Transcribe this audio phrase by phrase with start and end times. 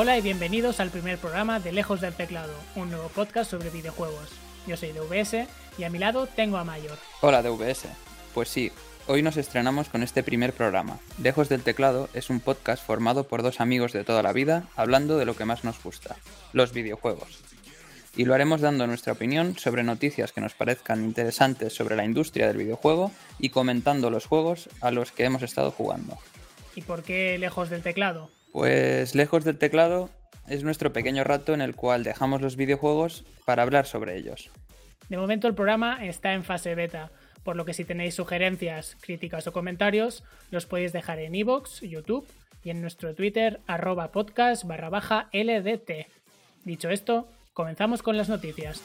[0.00, 4.30] Hola y bienvenidos al primer programa de Lejos del Teclado, un nuevo podcast sobre videojuegos.
[4.64, 6.96] Yo soy DVS y a mi lado tengo a Mayor.
[7.20, 7.86] Hola DVS.
[8.32, 8.70] Pues sí,
[9.08, 11.00] hoy nos estrenamos con este primer programa.
[11.20, 15.18] Lejos del Teclado es un podcast formado por dos amigos de toda la vida hablando
[15.18, 16.14] de lo que más nos gusta,
[16.52, 17.40] los videojuegos.
[18.16, 22.46] Y lo haremos dando nuestra opinión sobre noticias que nos parezcan interesantes sobre la industria
[22.46, 26.16] del videojuego y comentando los juegos a los que hemos estado jugando.
[26.76, 28.30] ¿Y por qué lejos del teclado?
[28.52, 30.10] Pues lejos del teclado
[30.48, 34.50] es nuestro pequeño rato en el cual dejamos los videojuegos para hablar sobre ellos.
[35.08, 37.10] De momento el programa está en fase beta,
[37.42, 42.26] por lo que si tenéis sugerencias, críticas o comentarios, los podéis dejar en iVoox, YouTube
[42.62, 46.06] y en nuestro Twitter arroba podcast barra LDT.
[46.64, 48.82] Dicho esto, comenzamos con las noticias.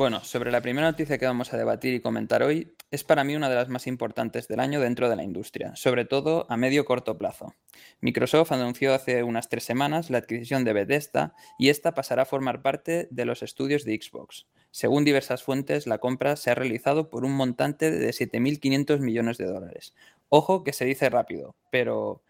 [0.00, 3.36] Bueno, sobre la primera noticia que vamos a debatir y comentar hoy, es para mí
[3.36, 6.86] una de las más importantes del año dentro de la industria, sobre todo a medio
[6.86, 7.54] corto plazo.
[8.00, 12.62] Microsoft anunció hace unas tres semanas la adquisición de Bethesda y esta pasará a formar
[12.62, 14.46] parte de los estudios de Xbox.
[14.70, 19.44] Según diversas fuentes, la compra se ha realizado por un montante de 7.500 millones de
[19.44, 19.94] dólares.
[20.30, 22.22] Ojo que se dice rápido, pero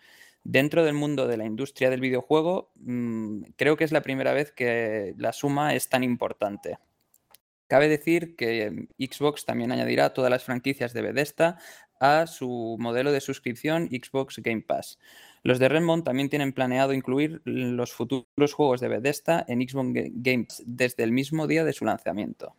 [0.42, 4.50] dentro del mundo de la industria del videojuego, mmm, creo que es la primera vez
[4.50, 6.78] que la suma es tan importante.
[7.70, 11.56] Cabe decir que Xbox también añadirá todas las franquicias de Bethesda
[12.00, 14.98] a su modelo de suscripción Xbox Game Pass.
[15.44, 20.64] Los de Redmond también tienen planeado incluir los futuros juegos de Bethesda en Xbox Games
[20.66, 22.56] desde el mismo día de su lanzamiento.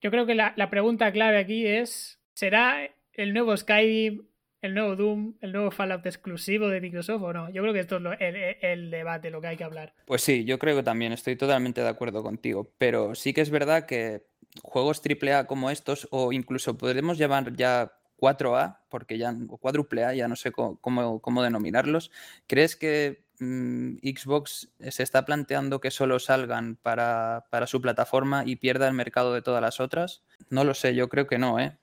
[0.00, 4.24] Yo creo que la, la pregunta clave aquí es, ¿será el nuevo Skyrim
[4.62, 7.50] el nuevo Doom, el nuevo Fallout exclusivo de Microsoft o no?
[7.50, 9.94] Yo creo que esto es el, debate, lo que hay que hablar.
[10.06, 13.50] Pues sí, yo creo que también estoy totalmente de acuerdo contigo, pero sí que es
[13.50, 14.26] verdad que
[14.62, 20.14] juegos AAA como estos, o incluso podemos llamar ya 4A, porque ya, o cuádruple A,
[20.14, 22.10] ya no sé cómo, cómo, denominarlos,
[22.46, 28.56] ¿crees que mmm, Xbox se está planteando que solo salgan para, para su plataforma y
[28.56, 30.22] pierda el mercado de todas las otras?
[30.48, 31.76] No lo sé, yo creo que no, ¿eh?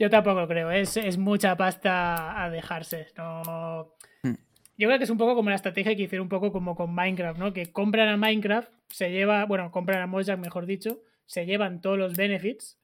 [0.00, 3.08] Yo tampoco creo, es, es mucha pasta a dejarse.
[3.18, 3.92] No...
[4.22, 4.36] Hmm.
[4.78, 6.94] Yo creo que es un poco como la estrategia que hicieron un poco como con
[6.94, 7.52] Minecraft, ¿no?
[7.52, 11.98] Que compran a Minecraft, se lleva, bueno, compran a Mojang, mejor dicho, se llevan todos
[11.98, 12.80] los benefits,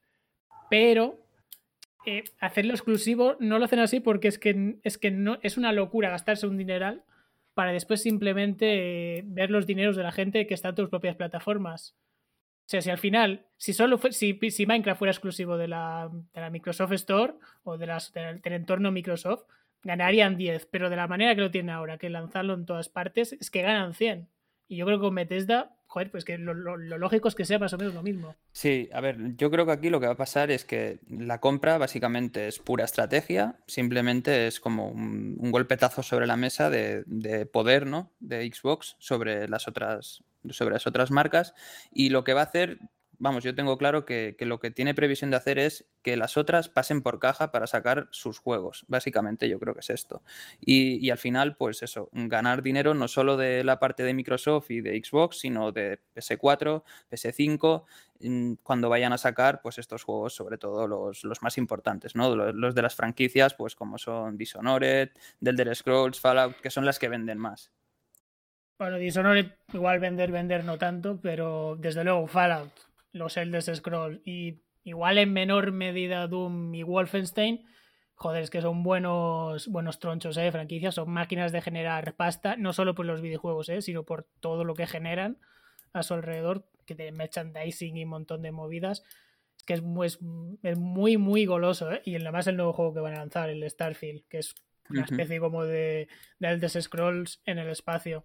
[0.69, 1.17] pero
[2.05, 5.71] eh, hacerlo exclusivo no lo hacen así porque es que, es que no, es una
[5.71, 7.03] locura gastarse un dineral
[7.55, 11.15] para después simplemente eh, ver los dineros de la gente que está en tus propias
[11.15, 11.95] plataformas.
[12.67, 16.49] O sea, si al final, si solo si, Minecraft fuera exclusivo de la, de la
[16.49, 17.91] Microsoft Store o del,
[18.43, 19.45] entorno Microsoft,
[19.83, 23.31] ganarían 10, pero de la manera que lo tienen ahora, que lanzarlo en todas partes,
[23.31, 24.27] es que ganan 100.
[24.67, 27.71] Y yo creo que con Bethesda, joder, pues que lo, lógico es que sea más
[27.71, 28.35] o menos lo mismo.
[28.51, 31.39] Sí, a ver, yo creo que aquí lo que va a pasar es que la
[31.39, 37.03] compra básicamente es pura estrategia, simplemente es como un, un golpetazo sobre la mesa de,
[37.05, 38.11] de poder, ¿no?
[38.19, 40.21] De Xbox sobre las otras
[40.51, 41.53] sobre las otras marcas
[41.91, 42.79] y lo que va a hacer,
[43.19, 46.37] vamos, yo tengo claro que, que, lo que tiene previsión de hacer es que las
[46.37, 50.23] otras pasen por caja para sacar sus juegos, básicamente yo creo que es esto.
[50.59, 54.71] Y, y al final, pues eso, ganar dinero no solo de la parte de Microsoft
[54.71, 57.85] y de Xbox, sino de PS4, PS5,
[58.21, 62.35] mm, cuando vayan a sacar pues estos juegos, sobre todo los, los más importantes, ¿no?
[62.35, 65.09] Los, de las franquicias, pues como son Dishonored,
[65.43, 67.71] The Scrolls, Fallout, que son las que venden más.
[68.79, 72.71] Bueno, Dishonored igual vender, vender no tanto, pero desde luego Fallout,
[73.11, 77.65] los Elder Scrolls y igual en menor medida Doom y Wolfenstein,
[78.13, 80.51] joder, es que son buenos, buenos tronchos, ¿eh?
[80.51, 83.81] Franquicias, son máquinas de generar pasta, no solo por los videojuegos, ¿eh?
[83.81, 85.39] Sino por todo lo que generan
[85.93, 89.03] a su alrededor, que de merchandising y un montón de movidas.
[89.57, 90.19] Es que es muy, es,
[90.61, 92.01] es muy, muy goloso, ¿eh?
[92.05, 94.53] Y además el nuevo juego que van a lanzar, el Starfield, que es
[94.89, 95.45] una especie uh -huh.
[95.45, 96.07] como de,
[96.39, 98.23] de Elder Scrolls en el espacio.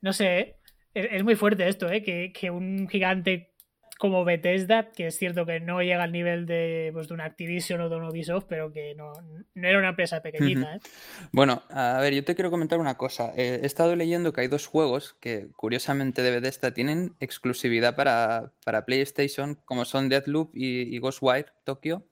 [0.00, 0.56] No sé,
[0.92, 2.02] es, es muy fuerte esto, ¿eh?
[2.02, 3.54] Que, que, un gigante
[3.98, 7.80] como Bethesda, que es cierto que no llega al nivel de, pues, de un Activision
[7.80, 9.12] o de un Ubisoft, pero que no,
[9.54, 10.60] no era una empresa pequeñita.
[10.60, 10.76] Uh -huh.
[10.76, 11.28] ¿eh?
[11.32, 13.32] Bueno, a ver, yo te quiero comentar una cosa.
[13.36, 18.52] Eh, he estado leyendo que hay dos juegos que, curiosamente, de Bethesda tienen exclusividad para,
[18.64, 22.02] para PlayStation, como son Deathloop y, y Ghostwire Tokyo.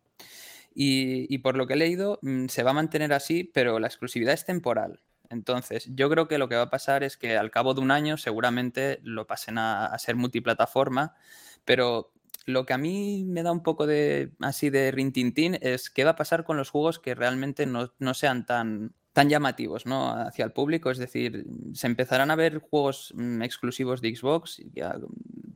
[0.75, 3.89] Y, y, por lo que he leído, mm, se va a mantener así, pero la
[3.89, 5.01] exclusividad es temporal.
[5.33, 7.91] Entonces, yo creo que lo que va a pasar es que al cabo de un
[7.91, 11.15] año seguramente lo pasen a, ser multiplataforma,
[11.65, 12.13] pero
[12.45, 16.11] lo que a mí me da un poco de así de rintintín es qué va
[16.11, 20.11] a pasar con los juegos que realmente no, no sean tan, tan llamativos ¿no?
[20.13, 20.91] hacia el público.
[20.91, 24.61] Es decir, se empezarán a ver juegos mmm, exclusivos de Xbox,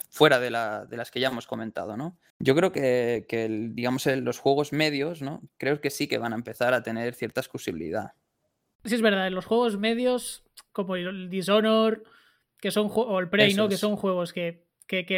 [0.08, 2.16] fuera de, las que ya hemos comentado, ¿no?
[2.38, 3.26] Yo creo que,
[3.74, 5.42] digamos, los juegos medios, ¿no?
[5.58, 8.12] Creo que sí que van a empezar a tener cierta exclusividad.
[8.86, 12.04] Sí, es verdad, en los juegos medios, como el Dishonor,
[12.60, 13.68] que son, o el Prey, ¿no?
[13.68, 14.64] Que son juegos que,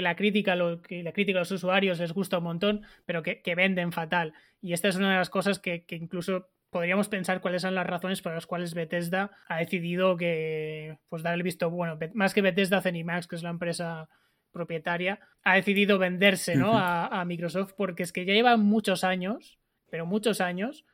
[0.00, 3.54] la crítica, lo, que la crítica a los usuarios les gusta un montón, pero que,
[3.54, 4.32] venden fatal.
[4.60, 8.20] Y esta es una de las cosas que, incluso podríamos pensar cuáles son las razones
[8.20, 12.82] por las cuales Bethesda ha decidido que pues dar el visto bueno más que Bethesda
[12.82, 14.10] Zenimax que es la empresa
[14.52, 16.76] propietaria ha decidido venderse ¿no?
[16.76, 20.84] a, Microsoft porque es que ya llevan muchos años pero muchos años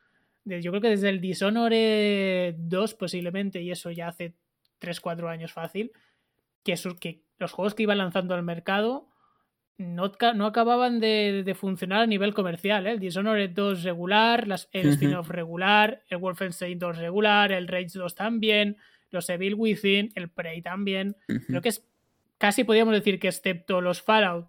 [0.45, 4.35] yo creo que desde el Dishonored 2 posiblemente y eso ya hace
[4.79, 5.91] 3-4 años fácil
[6.63, 9.07] que, que los juegos que iban lanzando al mercado
[9.77, 12.87] no, no acababan de, funcionar a nivel comercial.
[12.87, 12.91] ¿eh?
[12.91, 18.15] El Dishonored 2 regular, las, el spin-off regular, el Wolfenstein 2 regular, el Rage 2
[18.15, 18.77] también,
[19.11, 21.17] los Evil Within, el Prey también.
[21.47, 21.85] Creo que es
[22.37, 24.47] casi podríamos decir que excepto los Fallout,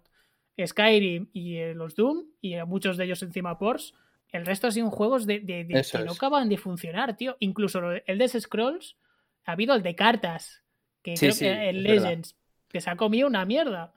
[0.65, 3.93] Skyrim y eh, los Doom, y muchos de ellos encima Porsche,
[4.31, 7.37] el resto han sido juegos de, que no acaban de funcionar, tío.
[7.39, 8.97] Incluso el de Scrolls,
[9.45, 10.63] ha habido el de cartas,
[11.01, 12.37] que creo que el Legends,
[12.67, 13.93] que se ha comido una mierda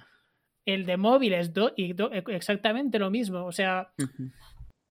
[0.67, 1.95] el de móviles y
[2.29, 3.45] exactamente lo mismo.
[3.45, 3.93] O sea,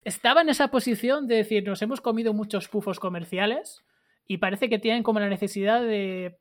[0.03, 3.83] estaba en esa posición de decir, nos hemos comido muchos pufos comerciales
[4.25, 6.39] y parece que tienen como la necesidad de...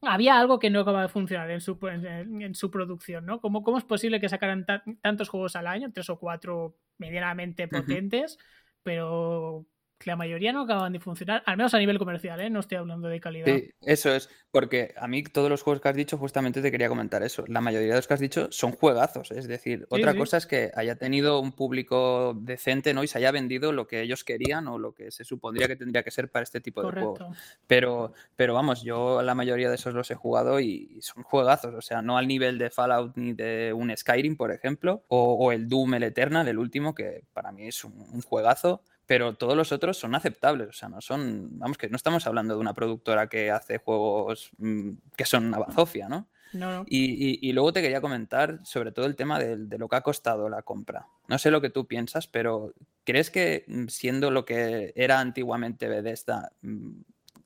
[0.00, 3.40] Había algo que no acaba de funcionar en su, en, su producción, ¿no?
[3.40, 4.64] ¿Cómo, ¿Cómo, es posible que sacaran
[5.02, 8.38] tantos juegos al año, tres o cuatro medianamente potentes,
[8.82, 9.66] pero
[10.04, 12.50] la mayoría no acaban de funcionar, al menos a nivel comercial, ¿eh?
[12.50, 13.46] no estoy hablando de calidad.
[13.46, 16.88] Sí, eso es, porque a mí todos los juegos que has dicho justamente te quería
[16.88, 17.44] comentar eso.
[17.48, 20.70] La mayoría de los que has dicho son juegazos, es decir, otra cosa es que
[20.74, 23.02] haya tenido un público decente ¿no?
[23.02, 26.02] y se haya vendido lo que ellos querían o lo que se supondría que tendría
[26.02, 27.20] que ser para este tipo de juegos.
[27.66, 31.82] Pero, pero vamos, yo la mayoría de esos los he jugado y son juegazos, o
[31.82, 35.94] sea, no al nivel de Fallout ni de un Skyrim, por ejemplo, o, el Doom,
[35.94, 40.14] el Eternal, el último, que para mí es un juegazo pero todos los otros son
[40.14, 40.68] aceptables.
[40.68, 41.58] O sea, no son.
[41.58, 45.58] Vamos, que no estamos hablando de una productora que hace juegos mm, que son una
[45.58, 46.28] bazofia, ¿no?
[46.52, 50.48] No, Y, luego te quería comentar sobre todo el tema de, lo que ha costado
[50.50, 51.06] la compra.
[51.26, 52.74] No sé lo que tú piensas, pero
[53.04, 57.00] ¿crees que mm, siendo lo que era antiguamente Bethesda, mm,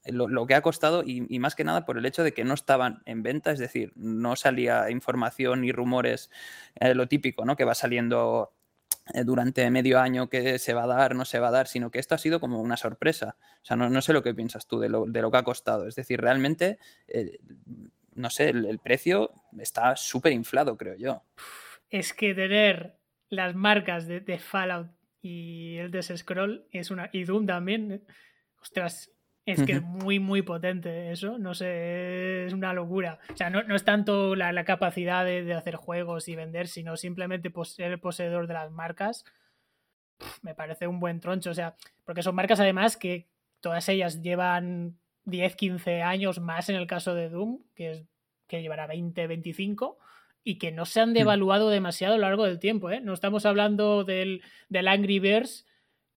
[0.06, 2.54] lo, lo que ha costado y, más que nada por el hecho de que no
[2.54, 6.28] estaban en venta, es decir, no salía información ni rumores,
[6.74, 7.54] eh, lo típico, ¿no?
[7.54, 8.52] Que va saliendo
[9.24, 11.98] durante medio año que se va a dar, no se va a dar, sino que
[11.98, 13.36] esto ha sido como una sorpresa.
[13.62, 15.88] O sea, no, sé lo que piensas tú de lo, de lo, que ha costado.
[15.88, 16.78] Es decir, realmente,
[17.08, 17.38] eh,
[18.14, 21.24] no sé, el, precio está súper inflado, creo yo.
[21.90, 22.96] Es que tener
[23.28, 24.88] las marcas de, de Fallout
[25.22, 27.08] y el de Scroll es una.
[27.12, 27.92] y Doom también.
[27.92, 28.02] Eh,
[28.60, 29.10] ostras,
[29.44, 31.38] es que es muy, muy potente eso.
[31.38, 33.18] No sé, es una locura.
[33.32, 37.92] O sea, no, es tanto la, capacidad de, hacer juegos y vender, sino simplemente ser
[37.92, 39.24] el poseedor de las marcas.
[40.42, 41.50] me parece un buen troncho.
[41.50, 41.74] O sea,
[42.04, 43.28] porque son marcas además que
[43.60, 48.04] todas ellas llevan 10, 15 años más en el caso de Doom, que, es,
[48.46, 49.98] que llevará 20, 25
[50.44, 51.14] y que no se han mm.
[51.14, 52.90] devaluado demasiado a lo largo del tiempo.
[52.90, 53.00] ¿eh?
[53.00, 55.66] No estamos hablando del, del Angry Birds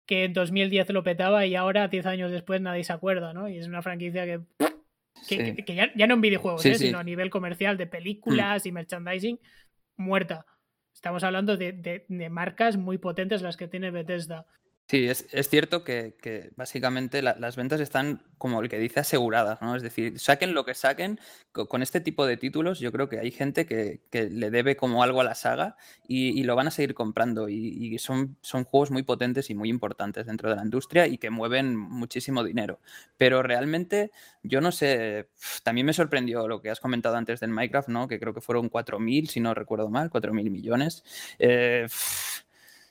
[0.05, 3.50] que en 2010 lo petaba y ahora, 10 años después, nadie se acuerda, ¿no?
[3.50, 4.41] Y es una franquicia que,
[5.27, 6.75] que, ya, no en videojuegos, ¿eh?
[6.75, 8.67] sino a nivel comercial, de películas mm.
[8.67, 9.39] y merchandising,
[9.97, 10.45] muerta.
[10.93, 14.45] Estamos hablando de, de, marcas muy potentes las que tiene Bethesda.
[14.88, 19.75] Sí, es, cierto que, básicamente las ventas están, como el que dice, aseguradas, ¿no?
[19.75, 21.20] Es decir, saquen lo que saquen,
[21.51, 25.22] con, este tipo de títulos yo creo que hay gente que, le debe como algo
[25.22, 25.75] a la saga
[26.08, 30.51] y, lo van a seguir comprando y, son, juegos muy potentes y muy importantes dentro
[30.51, 32.80] de la industria y que mueven muchísimo dinero.
[33.18, 34.12] Pero realmente,
[34.44, 35.30] yo no sé,
[35.63, 38.08] también me sorprendió lo que has comentado antes del Minecraft, ¿no?
[38.08, 41.04] Que creo que fueron 4.000, si no recuerdo mal, 4.000 millones.
[41.39, 41.88] Eh,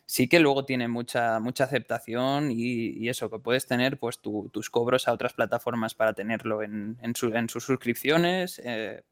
[0.07, 5.09] sí que luego tiene mucha, mucha aceptación y, eso, que puedes tener pues tus cobros
[5.09, 9.05] a otras plataformas para tenerlo en, sus suscripciones, eh,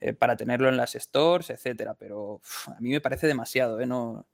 [0.00, 1.94] eh, para tenerlo en las stores, etcétera.
[1.94, 3.86] Pero a mí me parece demasiado, ¿eh?
[3.86, 4.26] No,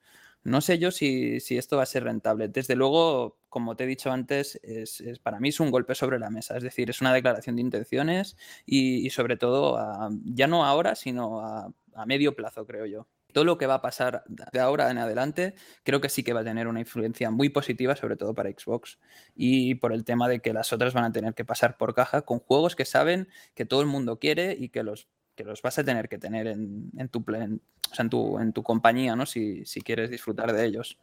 [0.44, 2.48] no sé yo si, esto va a ser rentable.
[2.48, 6.30] Desde luego, como te he dicho antes, es, para mí es un golpe sobre la
[6.30, 6.56] mesa.
[6.56, 8.36] Es decir, es una declaración de intenciones
[8.66, 9.78] y, sobre todo,
[10.24, 13.08] ya no ahora, sino a medio plazo, creo yo
[13.38, 15.54] todo lo que va a pasar de ahora en adelante,
[15.84, 18.98] creo que sí que va a tener una influencia muy positiva, sobre todo para Xbox.
[19.36, 22.22] Y por el tema de que las otras van a tener que pasar por caja
[22.22, 25.78] con juegos que saben que todo el mundo quiere y que los, que los vas
[25.78, 29.24] a tener que tener en, tu, en, tu, en tu compañía, ¿no?
[29.24, 30.98] Si, si quieres disfrutar de ellos.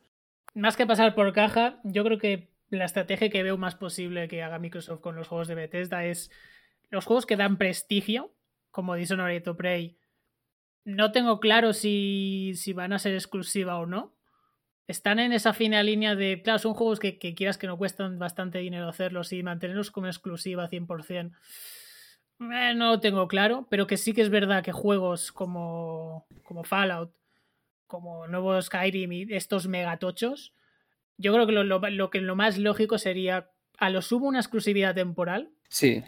[0.53, 4.43] Más que pasar por caja, yo creo que la estrategia que veo más posible que
[4.43, 6.31] haga Microsoft con los juegos de Bethesda es
[6.89, 8.33] los juegos que dan prestigio,
[8.71, 9.97] como Dishonored o Prey,
[10.85, 14.15] no tengo claro si, si van a ser exclusiva o no.
[14.87, 18.19] Están en esa fina línea de, claro, son juegos que, que quieras que no cuestan
[18.19, 21.31] bastante dinero hacerlos y mantenerlos como exclusiva 100%.
[22.39, 26.63] Eh, no lo tengo claro, pero que sí que es verdad que juegos como, como
[26.63, 27.11] Fallout,
[27.87, 30.53] como nuevo Skyrim y estos megatochos,
[31.17, 34.39] yo creo que lo, lo, lo, que lo más lógico sería a lo sumo una
[34.39, 35.51] exclusividad temporal.
[35.69, 36.03] Sí.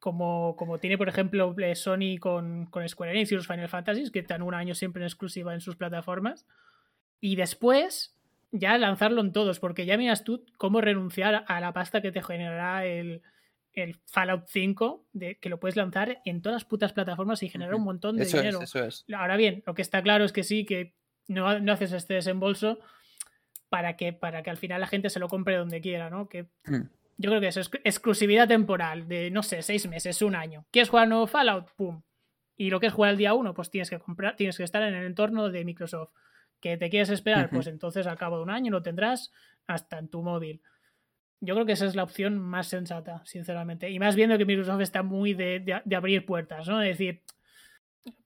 [0.00, 4.18] Como, como tiene, por ejemplo, Sony con, con Square Enix y los Final Fantasy, que
[4.18, 6.46] están un año siempre en exclusiva en sus plataformas.
[7.20, 8.16] Y después
[8.50, 12.22] ya lanzarlo en todos, porque ya miras tú cómo renunciar a la pasta que te
[12.22, 13.22] generará el,
[13.74, 17.74] el Fallout 5, de, que lo puedes lanzar en todas las putas plataformas y generar
[17.74, 18.62] un montón de eso dinero.
[18.62, 19.04] Es, eso es.
[19.14, 20.94] Ahora bien, lo que está claro es que sí, que
[21.28, 22.78] no, no haces este desembolso
[23.68, 26.28] para que, para que al final la gente se lo compre donde quiera, ¿no?
[26.28, 26.88] Que Mm.
[27.20, 30.64] Yo creo que eso es exclusividad temporal de, no sé, seis meses, un año.
[30.70, 31.68] ¿Quieres jugar nuevo Fallout?
[31.76, 32.02] ¡Pum!
[32.56, 34.82] Y lo que es jugar el día uno, pues tienes que comprar, tienes que estar
[34.82, 36.10] en el entorno de Microsoft.
[36.60, 37.48] ¿Que te quieres esperar?
[37.50, 39.32] Pues entonces al cabo de un año lo tendrás
[39.66, 40.60] hasta en tu móvil.
[41.40, 43.88] Yo creo que esa es la opción más sensata, sinceramente.
[43.90, 46.78] Y más viendo que Microsoft está muy de, de- de abrir puertas, ¿no?
[46.78, 47.22] De decir,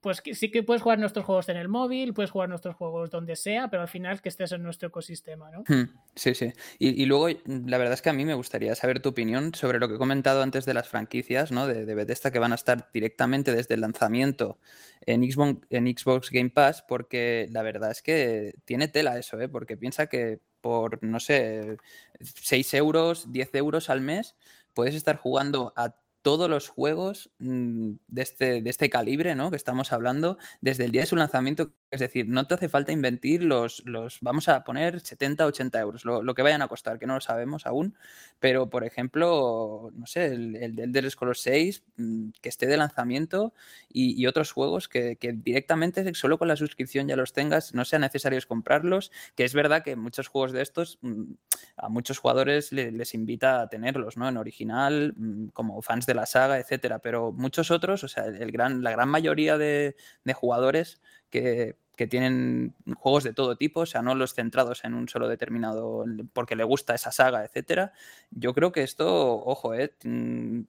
[0.00, 3.37] pues sí que puedes jugar nuestros juegos en el móvil, puedes jugar nuestros juegos donde
[3.37, 5.64] sea, pero al final que estés en nuestro ecosistema, ¿no?
[5.66, 6.52] Mm, Sí, sí.
[6.78, 9.81] Y, luego, mm, la verdad es que a mí me gustaría saber tu opinión sobre
[9.81, 11.66] lo que he comentado antes de las franquicias, ¿no?
[11.66, 14.59] De, de Bethesda que van a estar directamente desde el lanzamiento
[15.07, 19.49] en Xbox, en Xbox Game Pass, porque la verdad es que tiene tela eso, ¿eh?
[19.49, 21.76] Porque piensa que por, no sé,
[22.21, 24.35] 6 euros, 10 euros al mes,
[24.73, 29.50] puedes estar jugando a todos los juegos mm, de este, de este calibre, ¿no?
[29.50, 31.73] Que estamos hablando desde el día de su lanzamiento.
[31.90, 36.07] Es decir, no te hace falta invertir los, los vamos a poner 70, 80 euros,
[36.07, 37.95] lo, que vayan a costar, que no lo sabemos aún.
[38.40, 42.78] Pero, por ejemplo, no sé, el, el de Elder Scrolls 6, mm, que esté de
[42.78, 43.52] lanzamiento
[43.93, 48.40] y, otros juegos que, directamente solo con la suscripción ya los tengas, no sea necesario
[48.49, 51.35] comprarlos, que es verdad que muchos juegos de estos mm,
[51.76, 54.26] a muchos jugadores le- les invita a tenerlos, ¿no?
[54.28, 55.14] En original,
[55.52, 57.00] como fans de la saga, etcétera.
[57.00, 59.97] Pero muchos otros, o sea, gran, la gran mayoría de,
[60.35, 65.09] jugadores que, que tienen juegos de todo tipo, o sea, no los centrados en un
[65.09, 67.92] solo determinado, porque le gusta esa saga, etcétera.
[68.30, 70.61] Yo creo que esto, ojo, eh, mm,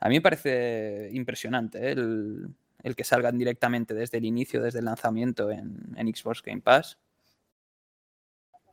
[0.00, 2.48] a mí me parece impresionante eh, el,
[2.86, 6.98] el que salgan directamente desde el inicio, desde el lanzamiento en, Xbox Game Pass.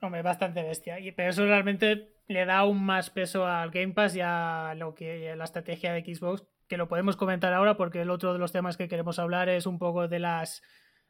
[0.01, 0.97] Hombre, bastante bestia.
[1.15, 5.31] Pero eso realmente le da aún más peso al Game Pass y a lo que
[5.31, 8.51] a la estrategia de Xbox, que lo podemos comentar ahora porque el otro de los
[8.51, 10.61] temas que queremos hablar es un poco de las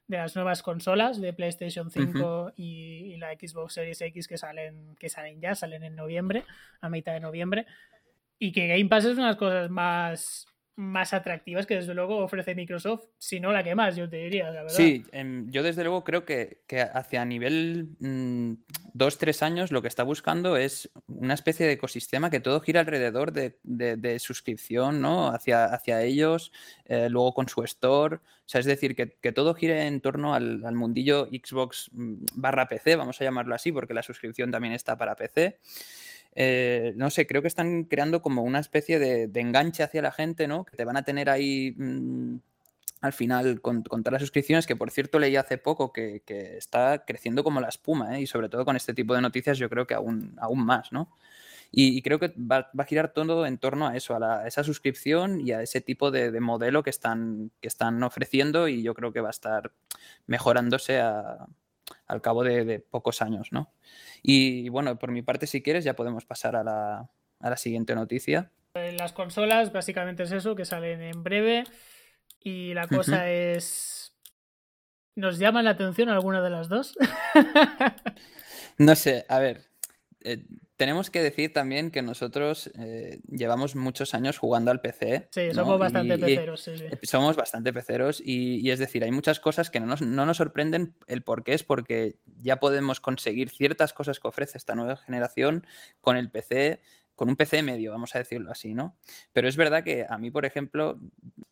[0.07, 4.95] de las nuevas consolas de PlayStation 5 y, y la Xbox Series X que salen
[4.99, 6.45] que salen ya, salen en noviembre,
[6.81, 7.65] a mitad de noviembre.
[8.39, 12.17] Y que Game Pass es una de las cosas más más atractivas que desde luego
[12.17, 14.75] ofrece Microsoft, si no la que más, yo te diría, la verdad.
[14.75, 18.53] Sí, em, yo desde luego creo que, que hacia nivel mm,
[18.93, 22.79] dos, tres años lo que está buscando es una especie de ecosistema que todo gira
[22.79, 25.27] alrededor de, de- de suscripción, ¿no?
[25.29, 26.51] Hacia, hacia ellos,
[26.85, 28.15] eh, luego con su store.
[28.15, 32.25] O sea, es decir, que, que todo gire en torno al, al mundillo Xbox mm,
[32.35, 35.59] barra PC, vamos a llamarlo así, porque la suscripción también está para PC.
[36.35, 40.11] Eh, no sé, creo que están creando como una especie de, de enganche hacia la
[40.11, 40.65] gente, ¿no?
[40.65, 42.37] Que te van a tener ahí mm,
[43.01, 46.23] al final con, con todas las suscripciones, que por cierto leí hace poco que,
[46.57, 48.21] está creciendo como la espuma, ¿eh?
[48.21, 51.09] Y sobre todo con este tipo de noticias yo creo que aún, aún más, ¿no?
[51.75, 55.41] Y, creo que va, a girar todo en torno a eso, a, la- esa suscripción
[55.41, 59.11] y a ese tipo de, de modelo que están, que están ofreciendo y yo creo
[59.11, 59.71] que va a estar
[60.27, 61.47] mejorándose a-
[62.07, 63.73] al cabo de, de pocos años, ¿no?
[64.21, 67.09] Y bueno, por mi parte, si quieres, ya podemos pasar a la,
[67.39, 68.51] a la siguiente noticia.
[68.75, 71.63] En las consolas básicamente es eso, que salen en breve
[72.39, 74.15] y la cosa es...
[75.15, 76.97] ¿Nos llaman la atención alguna de las dos?
[78.77, 79.67] No sé, a ver,
[80.21, 80.43] eh,
[80.75, 85.27] tenemos que decir también que nosotros eh, llevamos muchos años jugando al PC.
[85.31, 85.53] sí, ¿no?
[85.53, 86.85] somos bastante Y- y- peceros, sí, sí.
[86.85, 90.25] Eh, Somos bastante peceros y, y es decir, hay muchas cosas que no nos, no
[90.25, 90.95] nos sorprenden.
[91.07, 95.65] El por qué es porque ya podemos conseguir ciertas cosas que ofrece esta nueva generación
[96.01, 96.81] con el PC,
[97.15, 98.95] con un PC medio, vamos a decirlo así, ¿no?
[99.33, 100.99] Pero es verdad que a mí, por ejemplo,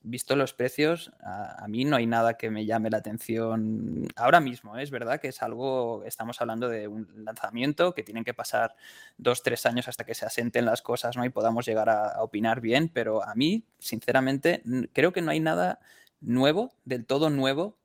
[0.01, 4.77] visto los precios, a, mí no hay nada que me llame la atención ahora mismo.
[4.77, 4.83] ¿eh?
[4.83, 8.75] Es verdad que es algo, estamos hablando de un lanzamiento que tienen que pasar
[9.17, 11.25] dos, tres años hasta que se asenten las cosas ¿no?
[11.25, 14.63] y podamos llegar a, a opinar bien, pero a mí, sinceramente,
[14.93, 15.79] creo que no hay nada
[16.21, 17.77] nuevo, del todo nuevo.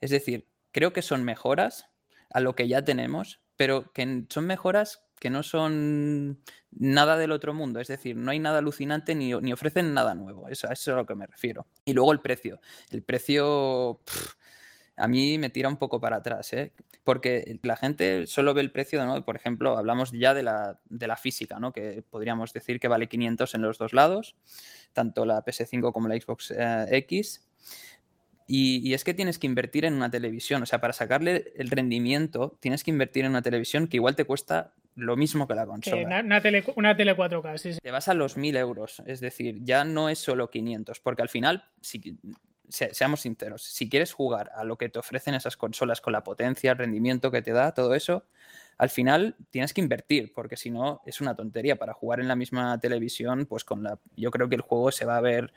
[0.00, 1.86] Es decir, creo que son mejoras
[2.30, 6.40] a lo que ya tenemos, pero que son mejoras que no son
[6.72, 7.78] nada del otro mundo.
[7.78, 10.48] Es decir, no hay nada alucinante ni, ni ofrecen nada nuevo.
[10.48, 11.66] Eso, eso es a lo que me refiero.
[11.84, 12.60] Y luego el precio.
[12.90, 14.00] El precio,
[14.96, 16.72] a mí me tira un poco para atrás, ¿eh?
[17.04, 19.24] porque la gente solo ve el precio, ¿no?
[19.24, 21.72] por ejemplo, hablamos ya de la, de la física, ¿no?
[21.72, 24.36] que podríamos decir que vale 500 en los dos lados,
[24.92, 27.46] tanto la PS5 como la Xbox eh, X.
[28.52, 32.58] Y, es que tienes que invertir en una televisión, o sea, para sacarle el rendimiento
[32.58, 36.22] tienes que invertir en una televisión que igual te cuesta lo mismo que la consola.
[36.22, 39.84] una, tele, una, tele, 4K, sí, Te vas a los 1000 euros, es decir, ya
[39.84, 42.18] no es solo 500, porque al final, si,
[42.70, 46.72] seamos sinceros, si quieres jugar a lo que te ofrecen esas consolas con la potencia,
[46.72, 48.24] el rendimiento que te da, todo eso,
[48.80, 51.76] al final tienes que invertir, porque si no es una tontería.
[51.76, 53.98] Para jugar en la misma televisión, pues con la.
[54.16, 55.52] Yo creo que el juego se va a ver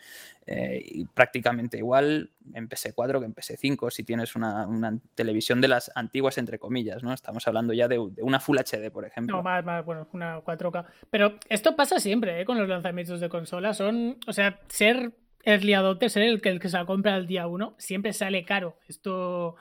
[0.45, 4.67] eh, prácticamente igual en PS4 que en PS5, si tienes una,
[5.15, 7.13] televisión de las antiguas, entre comillas, ¿no?
[7.13, 9.37] Estamos hablando ya de, una Full HD, por ejemplo.
[9.37, 10.85] No, más, más, bueno, una 4K.
[11.09, 12.43] Pero esto pasa siempre, ¿eh?
[12.43, 13.77] Con los lanzamientos de consolas.
[13.77, 14.17] Son.
[14.27, 17.47] O sea, ser early adopter, ser el que, el que se la compra al día
[17.47, 18.77] uno, siempre sale caro.
[18.87, 19.55] Esto,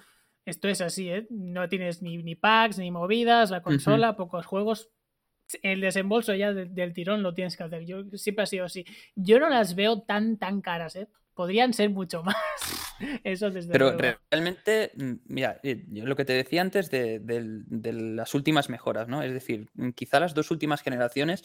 [0.44, 1.26] esto es así, ¿eh?
[1.30, 4.90] No tienes ni, ni packs, ni movidas, la consola, pocos juegos.
[5.62, 7.84] El desembolso ya del tirón lo tienes que hacer.
[7.84, 8.86] Yo siempre ha sido así.
[9.14, 11.08] Yo no las veo tan, tan caras, ¿eh?
[11.34, 12.36] Podrían ser mucho más.
[13.24, 13.96] Eso desde Pero
[14.30, 19.22] realmente, mm, mira, eh, lo que te decía antes de, de, las últimas mejoras, ¿no?
[19.22, 21.42] Es decir, quizá las dos últimas generaciones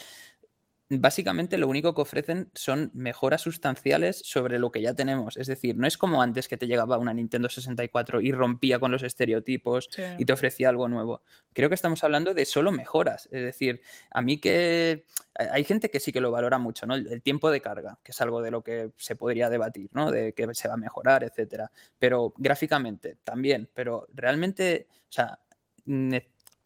[0.90, 5.36] básicamente lo único que ofrecen son mejoras sustanciales sobre lo que ya tenemos.
[5.38, 8.92] Es decir, no es como antes que te llegaba una Nintendo 64 y rompía con
[8.92, 11.22] los estereotipos y te ofrecía algo nuevo.
[11.54, 13.28] Creo que estamos hablando de solo mejoras.
[13.32, 16.96] Es decir, a mí que hay gente que sí que lo valora mucho, ¿no?
[16.96, 20.12] El, tiempo de carga, que es algo de lo que se podría debatir, ¿no?
[20.12, 21.72] De que se va a mejorar, etcétera.
[22.00, 25.40] Pero gráficamente también, pero realmente, o sea,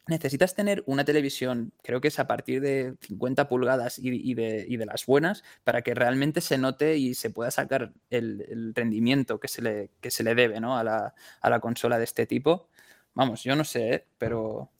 [0.06, 5.06] necesitas tener una televisión, creo que es a partir de 50 pulgadas y, de, las
[5.06, 9.90] buenas, para que realmente se note y se pueda sacar el, rendimiento que se le,
[10.00, 10.76] que se le debe ¿no?
[10.76, 12.68] a, la, a, la, consola de este tipo.
[13.14, 14.06] Vamos, yo no sé, ¿eh?
[14.18, 14.70] pero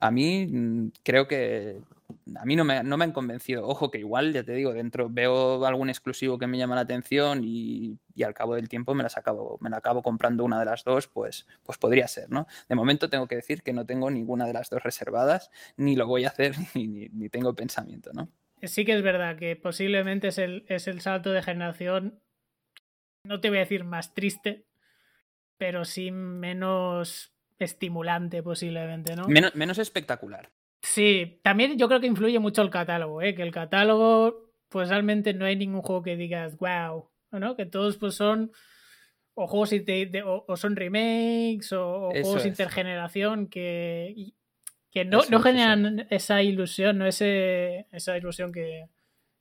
[0.00, 1.80] a mí mm, creo que
[2.36, 3.66] a mí no me, no me, han convencido.
[3.66, 7.42] Ojo que igual, ya te digo, dentro veo algún exclusivo que me llama la atención
[7.44, 10.84] y, al cabo del tiempo me las acabo, me la acabo comprando una de las
[10.84, 12.46] dos, pues, pues podría ser, ¿no?
[12.68, 16.06] De momento tengo que decir que no tengo ninguna de las dos reservadas, ni lo
[16.06, 18.28] voy a hacer, ni, ni, tengo pensamiento, ¿no?
[18.62, 22.20] Sí que es verdad que posiblemente es el, es el salto de generación,
[23.22, 24.66] no te voy a decir más triste,
[25.58, 29.28] pero sí menos estimulante posiblemente, ¿no?
[29.28, 30.50] Menos, menos espectacular.
[30.82, 33.34] Sí, también yo creo que influye mucho el catálogo, ¿eh?
[33.34, 37.56] que el catálogo, pues realmente no hay ningún juego que digas, wow, ¿no?
[37.56, 38.52] Que todos pues son
[39.34, 39.72] o juegos
[40.24, 44.32] o, son remakes o, juegos intergeneración que,
[44.90, 48.88] que no, no generan esa ilusión, no ese, esa ilusión que,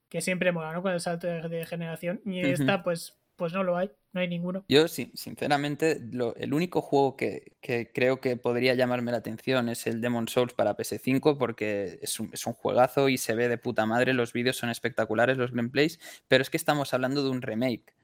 [0.10, 0.82] que siempre mola, ¿no?
[0.82, 2.22] Con el salto de, generación.
[2.26, 4.66] Y esta, pues, pues no lo hay, no hay ninguno.
[4.68, 6.02] Yo, sí, sinceramente,
[6.38, 7.56] el único juego que,
[7.94, 12.30] creo que podría llamarme la atención es el Demon Souls para PS5 porque es un,
[12.34, 16.00] es un juegazo y se ve de puta madre, los vídeos son espectaculares, los gameplays,
[16.28, 17.97] pero es que estamos hablando de un remake.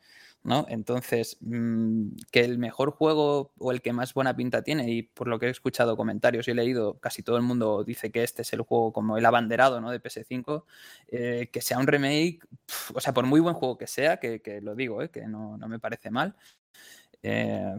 [0.43, 0.65] ¿No?
[0.69, 5.27] Entonces, mm, que el mejor juego o el que más buena pinta tiene, y por
[5.27, 8.41] lo que he escuchado comentarios y he leído, casi todo el mundo dice que este
[8.41, 9.89] es el juego como el abanderado ¿no?
[9.91, 10.65] de PS5,
[11.07, 12.39] eh, que sea un remake,
[12.93, 15.09] o sea, por muy buen juego que sea, que, lo digo, ¿eh?
[15.09, 16.35] que no, me parece mal,
[17.25, 17.77] eh,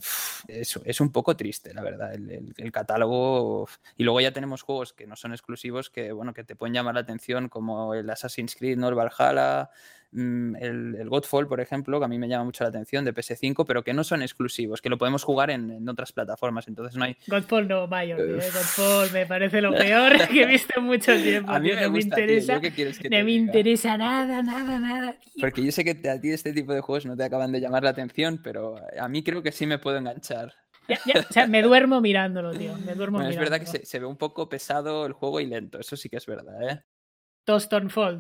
[0.48, 3.68] es, un poco triste, la verdad, el, el, catálogo.
[3.96, 6.94] Y luego ya tenemos juegos que no son exclusivos que, bueno, que te pueden llamar
[6.94, 8.88] la atención, como el Assassin's Creed, ¿no?
[8.88, 9.70] el Valhalla,
[10.16, 13.12] Mm, el, el, Godfall, por ejemplo, que a mí me llama mucho la atención, de
[13.12, 17.04] PS5, pero que no son exclusivos, que lo podemos jugar en, otras plataformas, entonces no
[17.04, 17.16] hay...
[17.26, 18.36] Godfall no, vaya, ¿eh?
[18.54, 21.50] Godfall me parece lo peor que he visto en mucho tiempo.
[21.50, 25.16] A mí me, no me interesa, no me interesa nada, nada, nada.
[25.40, 27.82] Porque yo sé que a ti este tipo de juegos no te acaban de llamar
[27.82, 30.54] la atención, pero a mí creo que sí me puedo enganchar.
[30.88, 32.76] o sea, me duermo mirándolo, tío.
[32.86, 35.80] Me duermo Es verdad que se, se, ve un poco pesado el juego y lento,
[35.80, 36.84] eso sí que es verdad, ¿eh?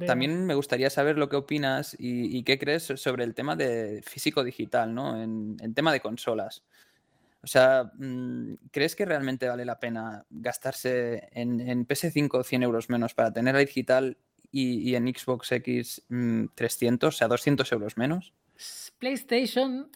[0.06, 4.94] También me gustaría saber lo que opinas y, qué crees sobre el tema de físico-digital,
[4.94, 5.20] ¿no?
[5.20, 6.62] En, tema de consolas.
[7.42, 13.14] O sea, mm, ¿crees que realmente vale la pena gastarse en, PS5 100 euros menos
[13.14, 14.16] para tener la digital
[14.50, 16.02] y, en Xbox X
[16.54, 18.32] 300, mm, o sea, 200 euros menos?
[18.98, 19.90] PlayStation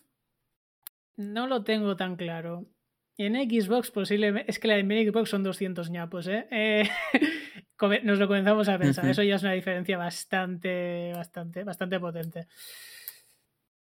[1.17, 2.67] no lo tengo tan claro.
[3.19, 4.51] En Xbox posiblemente...
[4.51, 6.47] Es que la de Xbox son 200 ñapos, ¿eh?
[6.51, 6.89] eh
[8.03, 9.07] nos lo comenzamos a pensar.
[9.07, 12.47] Eso ya es una diferencia bastante, bastante, bastante potente.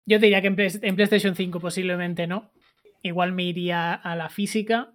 [0.05, 2.51] Yo diría que en, PlayStation 5 posiblemente no.
[3.01, 4.91] Igual me iría a la física.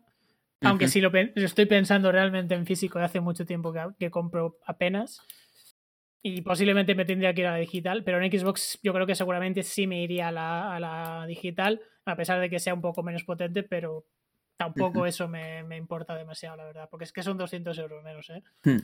[0.63, 5.21] Aunque si lo, estoy pensando realmente en físico de hace mucho tiempo que, compro apenas.
[6.23, 8.05] Y posiblemente me tendría que ir a la digital.
[8.05, 11.81] Pero en Xbox yo creo que seguramente sí me iría a la, a la digital.
[12.05, 14.05] a pesar de que sea un poco menos potente, pero
[14.61, 18.42] tampoco eso me, importa demasiado, la verdad, porque es que son 200 euros menos, ¿eh?
[18.62, 18.81] Hmm.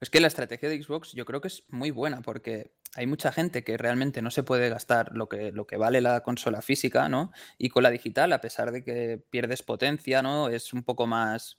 [0.00, 3.30] Es que la estrategia de Xbox yo creo que es muy buena porque hay mucha
[3.30, 7.10] gente que realmente no se puede gastar lo que, lo que vale la consola física,
[7.10, 7.30] ¿no?
[7.58, 10.48] Y con la digital, a pesar de que pierdes potencia, ¿no?
[10.48, 11.58] Es un poco más,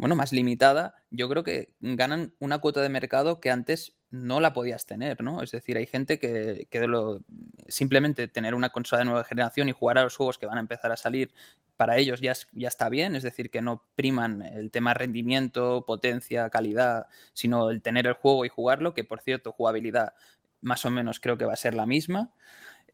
[0.00, 0.94] bueno, más limitada.
[1.10, 5.42] Yo creo que ganan una cuota de mercado que antes no la podías tener, ¿no?
[5.42, 7.20] Es decir, hay gente que, que lo,
[7.68, 10.60] simplemente tener una consola de nueva generación y jugar a los juegos que van a
[10.60, 11.32] empezar a salir
[11.76, 16.50] para ellos ya, ya está bien, es decir, que no priman el tema rendimiento, potencia,
[16.50, 20.14] calidad, sino el tener el juego y jugarlo, que por cierto, jugabilidad
[20.60, 22.32] más o menos creo que va a ser la misma.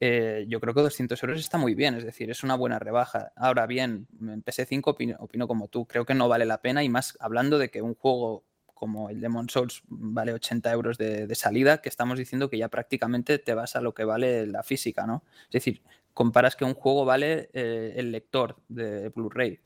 [0.00, 3.32] Eh, yo creo que 200 euros está muy bien, es decir, es una buena rebaja.
[3.36, 7.16] Ahora bien, en PS5 opino, como tú, creo que no vale la pena y más
[7.20, 11.88] hablando de que un juego como el Demon Souls vale 80 euros de, salida, que
[11.88, 15.24] estamos diciendo que ya prácticamente te vas a lo que vale la física, ¿no?
[15.46, 15.82] Es decir,
[16.12, 19.60] comparas que un juego vale eh, el lector de Blu-ray.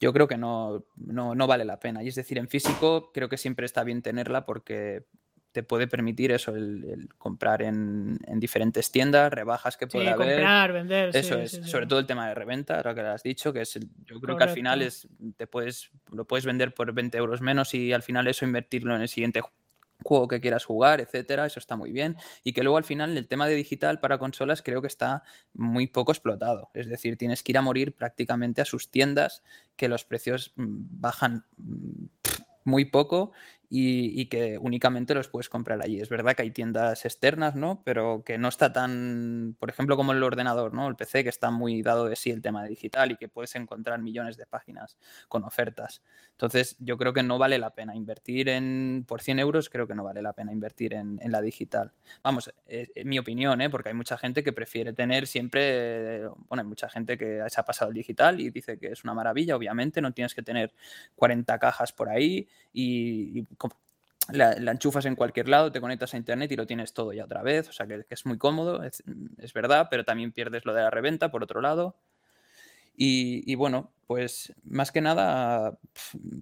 [0.00, 2.02] Yo creo que no, no, vale la pena.
[2.02, 5.04] Y es decir, en físico creo que siempre está bien tenerla porque
[5.56, 10.34] te puede permitir eso, el, comprar en, diferentes tiendas, rebajas que pueda haber.
[10.34, 11.16] comprar, vender.
[11.16, 13.80] Eso es, sobre todo el tema de reventa, ahora que lo has dicho, que es
[14.04, 17.72] yo creo que al final es, te puedes, lo puedes vender por 20 euros menos
[17.72, 19.40] y al final eso invertirlo en el siguiente
[20.04, 22.18] juego que quieras jugar, etcétera, eso está muy bien.
[22.44, 25.22] Y que luego al final el tema de digital para consolas creo que está
[25.54, 26.68] muy poco explotado.
[26.74, 29.42] Es decir, tienes que ir a morir prácticamente a sus tiendas,
[29.74, 32.04] que los precios mm, bajan mm,
[32.66, 33.32] muy poco
[33.68, 36.00] y, que únicamente los puedes comprar allí.
[36.00, 37.82] Es verdad que hay tiendas externas, ¿no?
[37.84, 40.88] Pero que no está tan, por ejemplo, como el ordenador, ¿no?
[40.88, 44.00] El PC, que está muy dado de sí el tema digital y que puedes encontrar
[44.00, 44.96] millones de páginas
[45.28, 46.02] con ofertas.
[46.32, 49.94] Entonces, yo creo que no vale la pena invertir en, por 100 euros, creo que
[49.94, 51.92] no vale la pena invertir en, la digital.
[52.22, 53.70] Vamos, es, mi opinión, ¿eh?
[53.70, 57.64] Porque hay mucha gente que prefiere tener siempre, bueno, hay mucha gente que se ha
[57.64, 60.72] pasado el digital y dice que es una maravilla, obviamente, no tienes que tener
[61.16, 63.44] 40 cajas por ahí y
[64.32, 67.42] la, enchufas en cualquier lado, te conectas a internet y lo tienes todo ya otra
[67.42, 67.68] vez.
[67.68, 69.02] O sea que, es muy cómodo, es,
[69.52, 71.96] verdad, pero también pierdes lo de la reventa por otro lado.
[72.98, 75.78] Y, bueno, pues más que nada,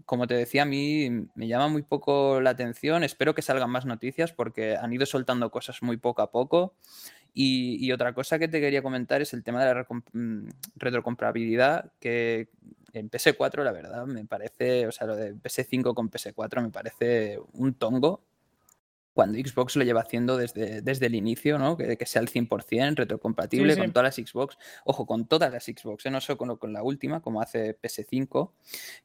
[0.07, 3.03] como te decía, a mí me llama muy poco la atención.
[3.03, 6.75] Espero que salgan más noticias porque han ido soltando cosas muy poco a poco.
[7.35, 12.49] Y, otra cosa que te quería comentar es el tema de la mm, retrocomprabilidad, que
[12.93, 17.41] en PS4, la verdad, me parece, o sea, lo de PS5 con PS4 me parece
[17.55, 18.23] un tongo
[19.15, 21.77] cuando Xbox lo lleva haciendo desde, desde el inicio, ¿no?
[21.77, 24.59] Que, que sea el 100% retrocompatible con todas las Xbox.
[24.85, 26.11] Ojo, con todas las Xbox, ¿eh?
[26.11, 28.51] no solo con, con, la última, como hace PS5,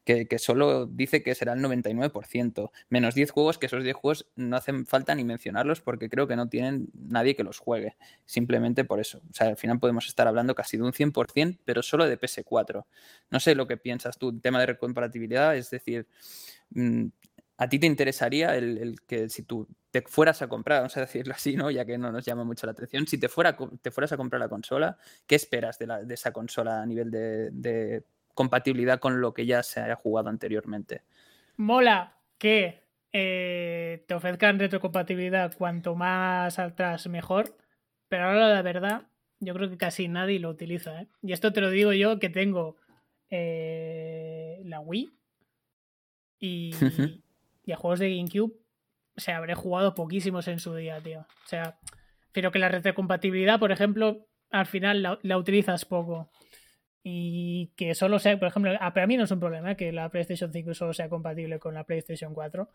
[0.03, 2.71] que, que, solo dice que será el 99%.
[2.89, 6.35] Menos 10 juegos, que esos 10 juegos no hacen falta ni mencionarlos porque creo que
[6.35, 7.95] no tienen nadie que los juegue.
[8.25, 9.21] Simplemente por eso.
[9.29, 12.83] O sea, al final podemos estar hablando casi de un 100%, pero solo de PS4.
[13.29, 16.07] No sé lo que piensas tú, tema de retrocompatibilidad, es decir...
[17.61, 21.33] ¿A ti te interesaría el, que si tú te fueras a comprar, vamos a decirlo
[21.33, 21.69] así, ¿no?
[21.69, 24.39] Ya que no nos llama mucho la atención, si te, fuera, te fueras a comprar
[24.39, 29.33] la consola, ¿qué esperas de, la, de esa consola a nivel de, compatibilidad con lo
[29.33, 31.01] que ya se haya jugado anteriormente?
[31.57, 32.79] Mola que
[33.11, 37.57] eh, te ofrezcan retrocompatibilidad cuanto más atrás mejor,
[38.07, 39.01] pero ahora la verdad,
[39.41, 41.01] yo creo que casi nadie lo utiliza.
[41.01, 41.07] ¿eh?
[41.21, 42.77] Y esto te lo digo yo que tengo
[43.29, 45.11] eh, la Wii
[46.39, 46.71] y,
[47.69, 48.53] y a juegos de GameCube,
[49.15, 51.19] o sea, habré jugado poquísimos en su día, tío.
[51.19, 51.77] O sea,
[52.31, 56.31] pero que la retrocompatibilidad, por ejemplo, al final la, utilizas poco.
[57.03, 60.51] Y que solo sea, por ejemplo, para mí no es un problema que la PlayStation
[60.51, 62.69] 5 solo sea compatible con la PlayStation 4.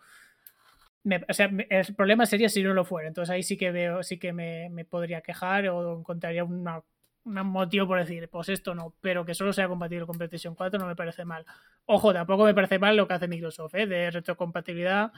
[1.29, 3.09] o sea, el problema sería si no lo fuera.
[3.09, 6.85] Entonces ahí sí que veo, sí que me podría quejar o encontraría una
[7.25, 10.79] un motivo por decir, pues esto no, pero que solo sea compatible con PlayStation 4
[10.79, 11.45] no me parece mal.
[11.87, 13.87] Ojo, tampoco me parece mal lo que hace Microsoft, ¿eh?
[13.87, 15.13] de retrocompatibilidad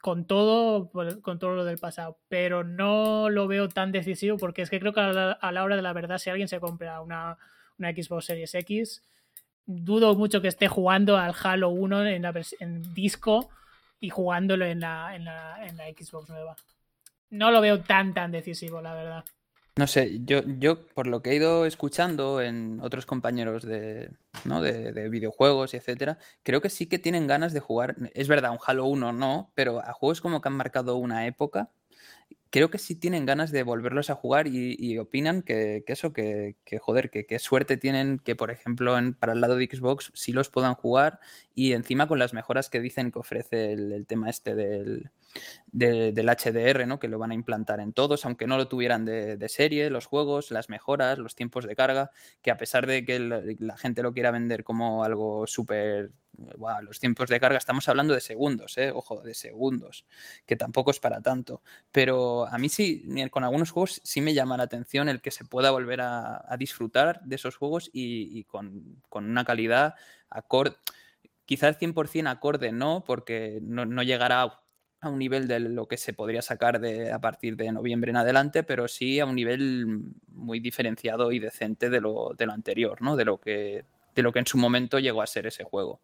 [0.00, 0.90] con todo,
[1.22, 4.92] con todo lo del pasado, pero no lo veo tan decisivo porque es que creo
[4.92, 7.36] que a la, hora de la verdad, si alguien se compra una,
[7.78, 9.02] una, Xbox Series X,
[9.66, 13.50] dudo mucho que esté jugando al Halo 1 en, la, en disco
[14.00, 16.56] y jugándolo en la, en, la, en la Xbox nueva.
[17.28, 19.24] No lo veo tan, tan decisivo, la verdad.
[19.76, 24.10] No sé, yo, yo por lo que he ido escuchando en otros compañeros de,
[24.44, 24.60] ¿no?
[24.60, 27.96] de, videojuegos y etcétera, creo que sí que tienen ganas de jugar.
[28.14, 31.70] Es verdad, un Halo 1 no, pero a juegos como que han marcado una época,
[32.50, 37.10] creo que sí tienen ganas de volverlos a jugar y, opinan que, eso, que, joder,
[37.10, 40.74] que, suerte tienen que, por ejemplo, en, para el lado de Xbox sí los puedan
[40.74, 41.20] jugar
[41.54, 45.10] y encima con las mejoras que dicen que ofrece el, tema este del,
[45.72, 46.98] del HDR, ¿no?
[46.98, 50.50] Que lo van a implantar en todos, aunque no lo tuvieran de, serie, los juegos,
[50.50, 52.10] las mejoras, los tiempos de carga,
[52.42, 53.18] que a pesar de que
[53.58, 56.12] la gente lo quiera vender como algo súper
[56.82, 58.90] los tiempos de carga, estamos hablando de segundos, ¿eh?
[58.94, 60.06] ojo, de segundos,
[60.46, 61.62] que tampoco es para tanto.
[61.92, 65.44] Pero a mí sí, con algunos juegos sí me llama la atención el que se
[65.44, 69.94] pueda volver a, disfrutar de esos juegos y, con, una calidad
[70.28, 70.76] acorde,
[71.46, 74.60] quizás 100% acorde, no, porque no, llegará
[75.00, 78.16] a un nivel de lo que se podría sacar de, a partir de noviembre en
[78.16, 79.86] adelante, pero sí a un nivel
[80.28, 83.16] muy diferenciado y decente de lo, de lo anterior, ¿no?
[83.16, 83.84] De lo que
[84.14, 86.00] de lo que en su momento llegó a ser ese juego.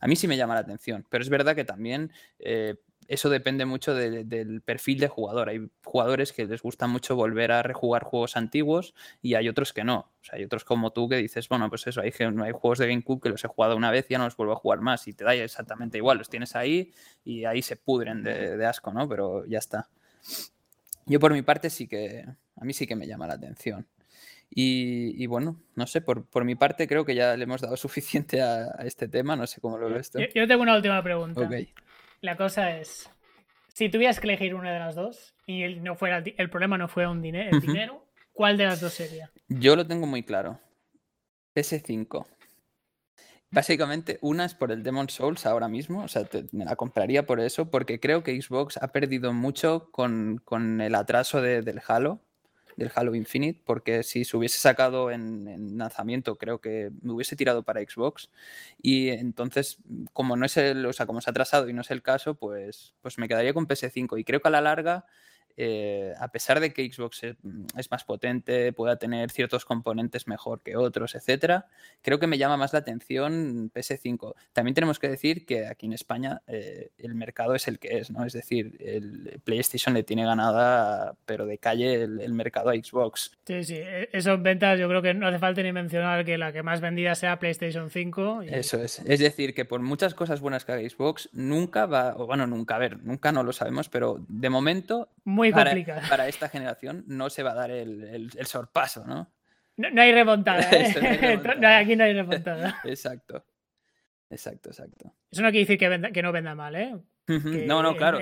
[0.00, 2.76] A mí sí me llama la atención, pero es verdad que también eh,
[3.10, 5.48] eso depende mucho del perfil de jugador.
[5.48, 9.82] Hay jugadores que les gusta mucho volver a rejugar juegos antiguos y hay otros que
[9.82, 10.12] no.
[10.20, 12.86] O sea, hay otros como tú que dices, bueno, pues eso, hay, hay juegos de
[12.86, 15.08] GameCube que los he jugado una vez y ya no los vuelvo a jugar más
[15.08, 16.92] y te da exactamente igual, los tienes ahí
[17.24, 19.08] y ahí se pudren de, de asco, ¿no?
[19.08, 19.88] Pero ya está.
[21.04, 23.88] Yo por mi parte sí que, a mí sí que me llama la atención.
[24.52, 28.66] Y, bueno, no sé, por, mi parte creo que ya le hemos dado suficiente a,
[28.84, 30.20] este tema, no sé cómo lo ves tú.
[30.34, 31.48] Yo, tengo una última pregunta.
[32.20, 33.10] La cosa es,
[33.74, 36.88] si tuvieras que elegir una de las dos y el, no fuera, el problema no
[36.88, 39.30] fuera un dinero, el dinero, ¿cuál de las dos sería?
[39.48, 40.60] Yo lo tengo muy claro.
[41.54, 42.26] PS5.
[43.50, 47.40] Básicamente, una es por el Demon Souls ahora mismo, o sea, me la compraría por
[47.40, 52.20] eso, porque creo que Xbox ha perdido mucho con, con el atraso del Halo
[52.76, 57.62] del Halo Infinite, porque si se hubiese sacado en, lanzamiento, creo que me hubiese tirado
[57.62, 58.30] para Xbox.
[58.80, 59.78] Y entonces,
[60.12, 62.34] como no es el, o sea, como se ha atrasado y no es el caso,
[62.34, 64.18] pues, pues me quedaría con PS5.
[64.18, 65.06] Y creo que a la larga
[65.56, 70.62] eh, a pesar de que Xbox mm, es, más potente, pueda tener ciertos componentes mejor
[70.62, 71.66] que otros, etcétera,
[72.02, 74.34] creo que me llama más la atención PS5.
[74.52, 78.10] También tenemos que decir que aquí en España eh, el mercado es el que es,
[78.10, 78.24] ¿no?
[78.24, 83.32] Es decir, el PlayStation le tiene ganada, pero de calle, el, mercado a Xbox.
[83.44, 86.52] Sí, sí, e, eso ventas yo creo que no hace falta ni mencionar que la
[86.52, 88.42] que más vendida sea PlayStation 5.
[88.42, 89.00] Eso es.
[89.00, 92.76] Es decir, que por muchas cosas buenas que haga Xbox, nunca va, o bueno, nunca,
[92.76, 96.00] a ver, nunca no lo sabemos, pero de momento muy para, complicado.
[96.08, 99.32] Para esta generación no se va a dar el, sorpaso, ¿no?
[99.76, 100.60] No, hay remontada.
[100.72, 101.40] ¿eh?
[101.80, 102.80] aquí no hay remontada.
[102.84, 103.44] exacto.
[104.30, 105.12] Exacto, exacto.
[105.30, 106.96] Eso no quiere decir que, que no venda mal, ¿eh?
[107.26, 108.18] no, no, claro.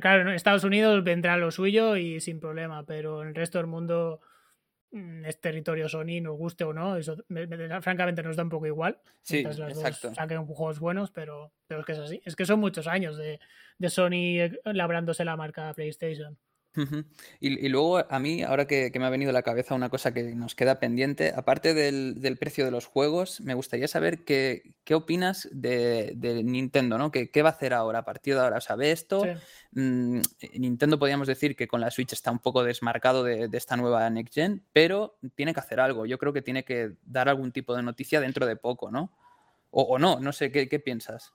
[0.00, 3.66] claro, en Estados Unidos vendrá lo suyo y sin problema, pero en el resto del
[3.66, 4.20] mundo
[4.92, 7.16] mm, es territorio Sony, nos guste o no, eso
[7.80, 8.98] francamente nos da un poco igual.
[9.22, 10.14] Sí, exacto.
[10.14, 12.22] saquen juegos buenos, pero, pero es que es así.
[12.24, 13.40] Es que son muchos años de,
[13.78, 16.38] de Sony labrándose la marca PlayStation
[17.40, 20.34] y, luego a mí, ahora que, me ha venido a la cabeza una cosa que
[20.34, 25.48] nos queda pendiente, aparte del, precio de los juegos, me gustaría saber qué, qué opinas
[25.52, 27.10] de, Nintendo, ¿no?
[27.12, 28.60] ¿Qué, ¿Qué, va a hacer ahora a partir de ahora?
[28.60, 29.24] ¿Sabe esto?
[29.72, 30.20] Mm,
[30.54, 34.34] Nintendo podríamos decir que con la Switch está un poco desmarcado de, esta nueva Next
[34.34, 36.06] Gen, pero tiene que hacer algo.
[36.06, 39.12] Yo creo que tiene que dar algún tipo de noticia dentro de poco, ¿no?
[39.70, 41.32] O, no, no sé, ¿qué, qué piensas?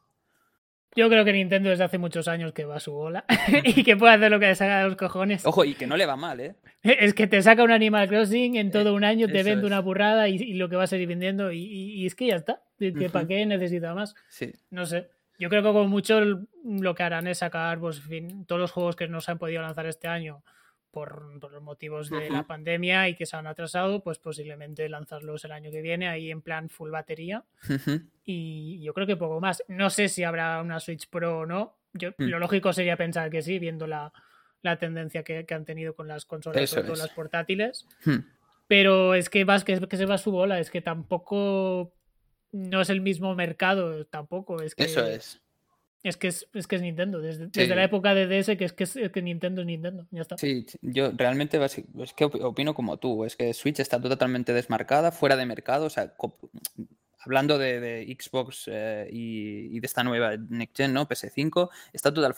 [0.95, 3.25] Yo creo que Nintendo desde hace muchos años que va a su bola
[3.63, 5.45] y que puede hacer lo que le saca de los cojones.
[5.45, 6.55] Ojo, y que no le va mal, ¿eh?
[6.83, 10.27] Es que te saca un Animal Crossing en todo un año, te vende una burrada
[10.29, 12.63] y, lo que va a seguir vendiendo y, es que ya está.
[12.79, 14.15] Que ¿Para qué necesita más?
[14.29, 14.53] Sí.
[14.69, 15.09] No sé.
[15.39, 16.19] Yo creo que como mucho
[16.63, 19.61] lo que harán es sacar pues, fin, todos los juegos que no se han podido
[19.61, 20.43] lanzar este año
[20.91, 25.51] por, los motivos de la pandemia y que se han atrasado, pues posiblemente lanzarlos el
[25.51, 27.43] año que viene ahí en plan full batería.
[28.23, 29.63] Y yo creo que poco más.
[29.67, 31.77] No sé si habrá una Switch Pro o no.
[31.93, 32.23] Yo, mm.
[32.23, 34.11] Lo lógico sería pensar que sí, viendo la,
[34.79, 37.85] tendencia que, han tenido con las consolas, con las portátiles.
[38.03, 38.19] Hmm.
[38.67, 41.93] Pero es que vas que, que se va su bola, es que tampoco
[42.51, 44.61] no es el mismo mercado, tampoco.
[44.61, 45.41] Es que, Eso es.
[46.03, 49.11] Es que es, que es Nintendo, desde, la época de DS, que es que, es
[49.11, 50.37] que Nintendo es Nintendo, ya está.
[50.37, 55.35] Sí, yo realmente es que opino como tú, es que Switch está totalmente desmarcada, fuera
[55.35, 56.13] de mercado, o sea,
[57.27, 61.09] hablando de, Xbox eh, y, de esta nueva Next Gen, ¿no?
[61.09, 62.33] PS5, está total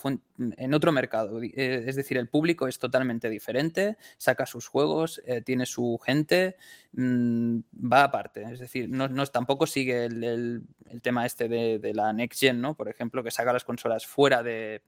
[0.58, 1.40] en otro mercado.
[1.44, 6.56] Eh, es decir, el público es totalmente diferente, saca sus juegos, eh, tiene su gente,
[6.94, 7.60] mm,
[7.92, 8.42] va aparte.
[8.52, 10.64] Es decir, no, tampoco sigue el,
[11.04, 12.74] tema este de, la Next Gen, ¿no?
[12.74, 14.82] Por ejemplo, que saca las consolas fuera de,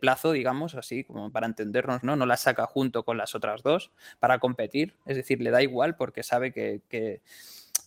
[0.00, 2.16] plazo, digamos, así como para entendernos, ¿no?
[2.16, 4.94] No las saca junto con las otras dos para competir.
[5.04, 7.20] Es decir, le da igual porque sabe que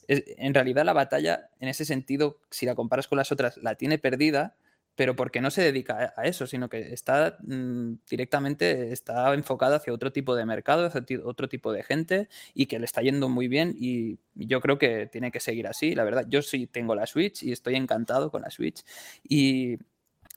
[0.07, 3.97] en realidad la batalla, en ese sentido, si la comparas con las otras, la tiene
[3.97, 4.55] perdida,
[4.95, 9.93] pero porque no se dedica a eso, sino que está mm, directamente está enfocado hacia
[9.93, 13.47] otro tipo de mercado, hacia otro tipo de gente y que le está yendo muy
[13.47, 16.25] bien y yo creo que tiene que seguir así, la verdad.
[16.29, 18.83] Yo sí tengo la Switch y estoy encantado con la Switch
[19.23, 19.77] y,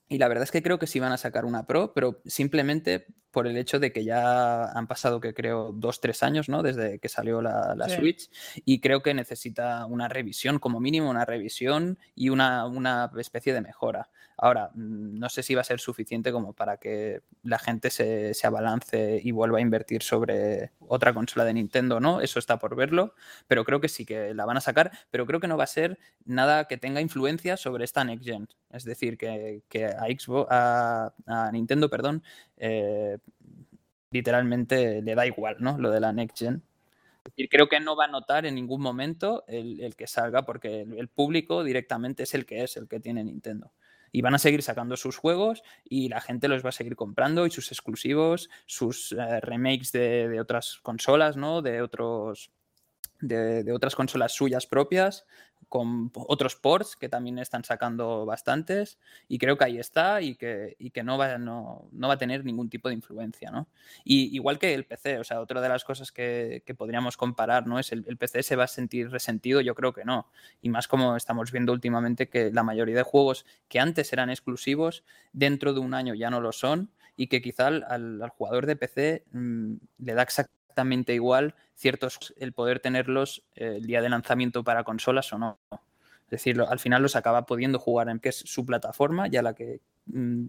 [0.08, 3.06] y la verdad es que creo que sí van a sacar una Pro, pero simplemente
[3.30, 6.62] por el hecho de que ya han pasado, que creo, dos, tres años, ¿no?
[6.62, 8.30] Desde que salió la, Switch.
[8.64, 13.60] Y creo que necesita una revisión, como mínimo una revisión y una, una especie de
[13.60, 14.08] mejora.
[14.40, 18.34] Ahora, mm, no sé si va a ser suficiente como para que la gente se,
[18.34, 22.20] se abalance y vuelva a invertir sobre otra consola de Nintendo, ¿no?
[22.20, 23.14] Eso está por verlo,
[23.48, 25.66] pero creo que sí que la van a sacar, pero creo que no va a
[25.66, 28.48] ser nada que tenga influencia sobre esta Next Gen.
[28.70, 31.12] Es decir, que, a Xbox, a,
[31.52, 32.22] Nintendo, perdón,
[32.58, 33.18] eh,
[34.12, 35.78] literalmente le da igual, ¿no?
[35.78, 36.62] Lo de la Next Gen.
[37.50, 41.64] creo que no va a notar en ningún momento el, que salga, porque el, público
[41.64, 43.72] directamente es el que es, el que tiene Nintendo
[44.12, 47.46] y van a seguir sacando sus juegos y la gente los va a seguir comprando
[47.46, 51.62] y sus exclusivos, sus eh, remakes de, otras consolas, ¿no?
[51.62, 52.50] De otros.
[53.20, 55.26] De, otras consolas suyas propias
[55.68, 60.76] con otros ports que también están sacando bastantes y creo que ahí está y que,
[60.92, 63.68] que no, va, no, va a tener ningún tipo de influencia, ¿no?
[64.02, 67.78] Y igual que el PC, o sea, otra de las cosas que, podríamos comparar, ¿no?
[67.78, 70.30] Es el, el, PC se va a sentir resentido, yo creo que no.
[70.62, 75.04] Y más como estamos viendo últimamente que la mayoría de juegos que antes eran exclusivos,
[75.32, 79.24] dentro de un año ya no lo son y que quizá al, jugador de PC
[79.32, 84.62] mm, le da exactamente exactamente igual ciertos el poder tenerlos eh, el día de lanzamiento
[84.62, 85.58] para consolas o no.
[85.72, 89.54] Es decir, al final los acaba pudiendo jugar en que es su plataforma, ya la
[89.54, 90.46] que mm,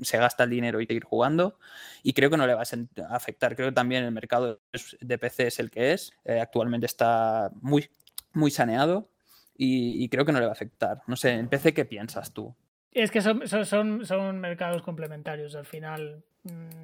[0.00, 1.58] se gasta el dinero y ir jugando.
[2.02, 3.54] Y creo que no le va a afectar.
[3.54, 4.60] Creo que también el mercado
[5.00, 6.12] de PC es el que es.
[6.24, 7.90] Eh, actualmente está muy,
[8.32, 9.10] muy saneado
[9.56, 11.02] y, y, creo que no le va a afectar.
[11.06, 12.54] No sé, en PC, ¿qué piensas tú?
[12.92, 15.54] Es que son, son, son mercados complementarios.
[15.54, 16.22] Al final,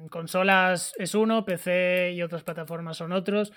[0.09, 3.51] consolas es uno, PC y otras plataformas son otros.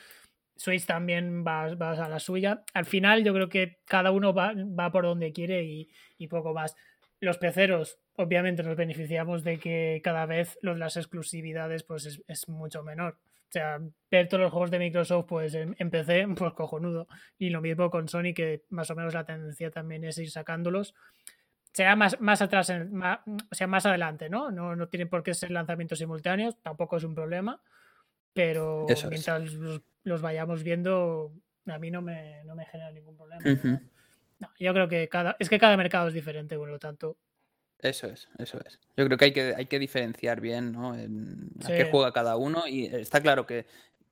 [0.56, 2.64] Switch también va, a la suya.
[2.72, 4.54] Al final, yo creo que cada uno va,
[4.90, 6.74] por donde quiere y, poco más.
[7.20, 13.18] Los peceros, obviamente, nos beneficiamos de que cada vez las exclusividades pues es, mucho menor.
[13.48, 13.78] O sea,
[14.10, 17.06] ver todos los juegos de Microsoft pues en, en, PC, pues cojonudo.
[17.38, 20.94] Y lo mismo con Sony, que más o menos la tendencia también es ir sacándolos
[21.76, 24.50] será más, más atrás, más, o sea, más adelante, ¿no?
[24.50, 24.74] ¿no?
[24.74, 27.60] No tienen por qué ser lanzamientos simultáneos, tampoco es un problema,
[28.32, 29.52] pero mientras
[30.02, 31.34] los, vayamos viendo,
[31.66, 33.42] a mí no me, no me genera ningún problema.
[34.58, 37.18] yo creo que cada, es que cada mercado es diferente, por lo tanto.
[37.78, 38.80] Eso es, eso es.
[38.96, 40.94] Yo creo que hay que, hay que diferenciar bien, ¿no?
[40.98, 43.66] En a qué juega cada uno y está claro que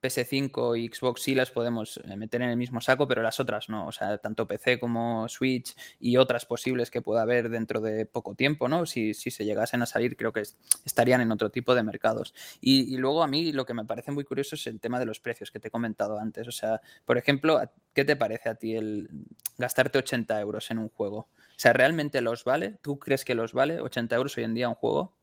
[0.05, 3.71] PS5 y Xbox sí las podemos eh, meter en el mismo saco, pero las otras
[3.71, 3.87] no.
[3.87, 8.35] O sea, tanto PC como Switch y otras posibles que pueda haber dentro de poco
[8.35, 8.85] tiempo, ¿no?
[8.85, 10.43] Si, se llegasen a salir, creo que
[10.85, 12.35] estarían en otro tipo de mercados.
[12.61, 15.21] Y, luego a mí lo que me parece muy curioso es el tema de los
[15.21, 16.47] precios que te he comentado antes.
[16.49, 17.61] O sea, por ejemplo,
[17.95, 19.09] ¿qué te parece a ti el
[19.57, 21.17] gastarte 80 euros en un juego?
[21.19, 22.77] O sea, ¿realmente los vale?
[22.83, 25.15] ¿Tú crees que los vale 80 euros hoy en día un juego?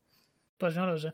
[0.58, 1.12] Pues no lo sé.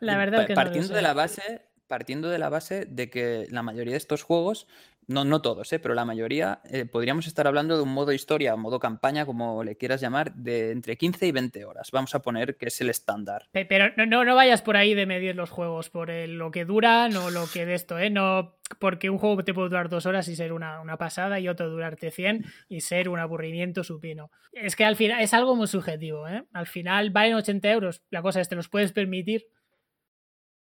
[0.00, 3.92] la verdad que partiendo de la base partiendo de la base de que la mayoría
[3.92, 4.66] de estos juegos,
[5.08, 5.78] no, no todos, ¿eh?
[5.78, 9.62] pero la mayoría, eh, podríamos estar hablando de un modo historia o modo campaña, como
[9.62, 11.90] le quieras llamar, de entre 15 y 20 horas.
[11.92, 13.48] Vamos a poner que es el estándar.
[13.52, 17.30] Pero no, no, vayas por ahí de medir los juegos por lo que duran o
[17.30, 18.10] lo que de esto, ¿eh?
[18.10, 21.48] No, porque un juego te puede durar dos horas y ser una, una pasada y
[21.48, 24.32] otro durarte 100 y ser un aburrimiento supino.
[24.52, 26.44] Es que al final es algo muy subjetivo, ¿eh?
[26.52, 28.02] Al final valen 80 euros.
[28.10, 29.46] La cosa es, te los puedes permitir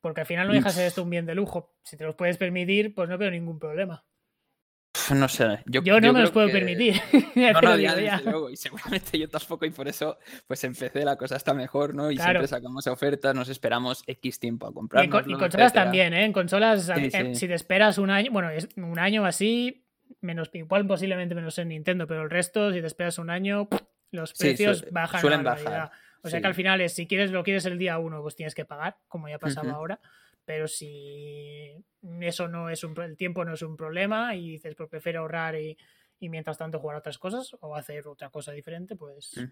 [0.07, 1.75] porque al final no dejas de esto un bien de lujo.
[1.83, 4.05] Si te los puedes permitir, pues no veo ningún problema.
[5.12, 5.64] No sé.
[5.66, 6.95] Yo, no me los puedo permitir.
[7.35, 8.49] no, no, ya, luego.
[8.49, 9.66] Y seguramente yo tampoco.
[9.66, 10.16] Y por eso,
[10.47, 12.12] pues empecé, la cosa está mejor, ¿no?
[12.12, 15.03] Y siempre sacamos ofertas, nos esperamos X tiempo a comprar.
[15.03, 16.25] Y, en consolas también, ¿eh?
[16.25, 16.88] En consolas,
[17.33, 19.88] si te esperas un año, bueno, un año así,
[20.21, 23.69] menos igual posiblemente menos en Nintendo, pero el resto, si te esperas un año,
[24.12, 25.21] los precios bajan.
[25.21, 25.90] Suelen bajar.
[26.22, 28.55] O sea que al final es, si quieres lo quieres el día uno, pues tienes
[28.55, 30.00] que pagar, como ya pasaba ahora.
[30.44, 31.72] Pero si
[32.21, 35.56] eso no es un el tiempo no es un problema y dices, pues prefiero ahorrar
[35.56, 35.77] y,
[36.21, 39.44] mientras tanto jugar otras cosas o hacer otra cosa diferente, pues, mm.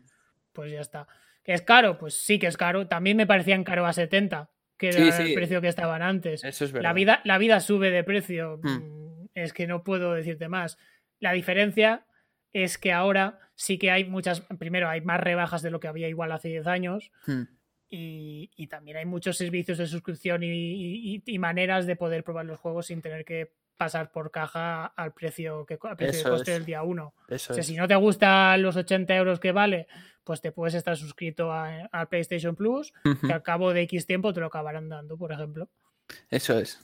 [0.52, 1.06] pues ya está.
[1.42, 1.98] ¿Que es caro?
[1.98, 2.86] Pues sí que es caro.
[2.86, 6.42] También me parecían caro a 70, que era el precio que estaban antes.
[6.44, 8.60] Eso es La vida, la vida sube de precio.
[8.62, 8.68] Mm.
[8.68, 10.78] Mm, es que no puedo decirte más.
[11.18, 12.06] La diferencia
[12.54, 16.08] es que ahora sí que hay muchas, primero hay más rebajas de lo que había
[16.08, 17.42] igual hace 10 años hmm.
[17.90, 23.02] y, también hay muchos servicios de suscripción y, maneras de poder probar los juegos sin
[23.02, 27.14] tener que pasar por caja al precio que al precio de coste del día 1.
[27.28, 29.88] O sea, si no te gustan los 80 euros que vale,
[30.22, 34.40] pues te puedes estar suscrito al PlayStation Plus, que al cabo de X tiempo te
[34.40, 35.68] lo acabarán dando, por ejemplo.
[36.30, 36.78] Eso es.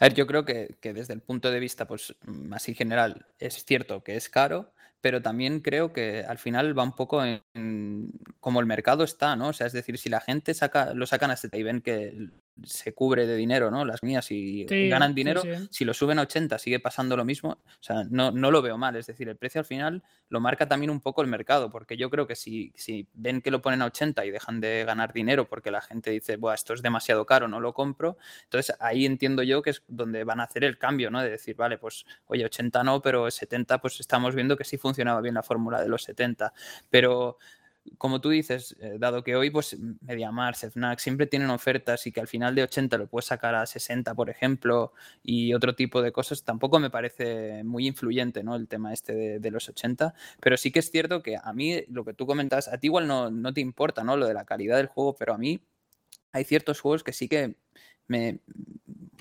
[0.00, 3.26] A ver, yo creo que, que desde el punto de vista, pues, más en general,
[3.38, 4.72] es cierto que es caro,
[5.06, 9.50] pero también creo que al final va un poco en, como el mercado está, ¿no?
[9.50, 12.28] O sea, es decir, si la gente saca, lo sacan a este y ven que
[12.64, 13.84] se cubre de dinero, ¿no?
[13.84, 17.82] Las mías y ganan dinero, si lo suben a 80 sigue pasando lo mismo, o
[17.82, 20.90] sea, no, no, lo veo mal, es decir, el precio al final lo marca también
[20.90, 23.86] un poco el mercado, porque yo creo que si, si ven que lo ponen a
[23.86, 27.48] 80 y dejan de ganar dinero porque la gente dice, Buah, esto es demasiado caro,
[27.48, 31.10] no lo compro, entonces ahí entiendo yo que es donde van a hacer el cambio,
[31.10, 31.22] ¿no?
[31.22, 35.20] De decir, vale, pues oye, 80 no, pero 70 pues estamos viendo que sí funcionaba
[35.20, 36.52] bien la fórmula de los 70,
[36.90, 37.38] pero
[37.98, 42.20] como tú dices, eh, dado que hoy, pues, MediaMarkt, Fnac siempre tienen ofertas y que
[42.20, 46.12] al final de 80 lo puedes sacar a 60, por ejemplo, y otro tipo de
[46.12, 48.56] cosas, tampoco me parece muy influyente, ¿no?
[48.56, 52.04] El tema este de, los 80, pero sí que es cierto que a mí, lo
[52.04, 54.16] que tú comentas, a ti igual no, no te importa, ¿no?
[54.16, 55.60] Lo de la calidad del juego, pero a mí
[56.32, 57.56] hay ciertos juegos que sí que
[58.08, 58.40] me,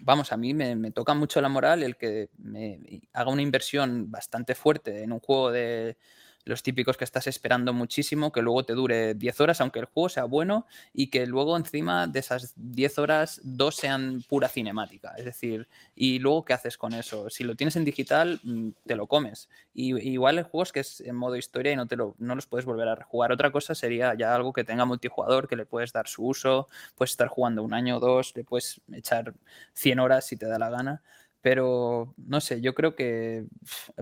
[0.03, 4.11] vamos, a mí me, me, toca mucho la moral el que me haga una inversión
[4.11, 5.97] bastante fuerte en un juego de,
[6.46, 10.10] los típicos que estás esperando muchísimo, que luego te dure 10 horas, aunque el juego
[10.10, 15.14] sea bueno, y que luego encima de esas 10 horas, dos sean pura cinemática.
[15.18, 17.30] Es decir, y luego, ¿qué haces con eso?
[17.30, 19.50] Si lo tienes en digital, mm, te lo comes.
[19.74, 22.36] Y, igual el juego es que es en modo historia y no, te lo, no
[22.36, 23.32] los puedes volver a rejugar.
[23.32, 27.12] Otra cosa sería ya algo que tenga multijugador, que le puedes dar su uso, puedes
[27.12, 29.34] estar jugando un año o dos, le puedes echar
[29.74, 31.02] 100 horas si te da la gana
[31.46, 33.46] pero no sé, yo creo que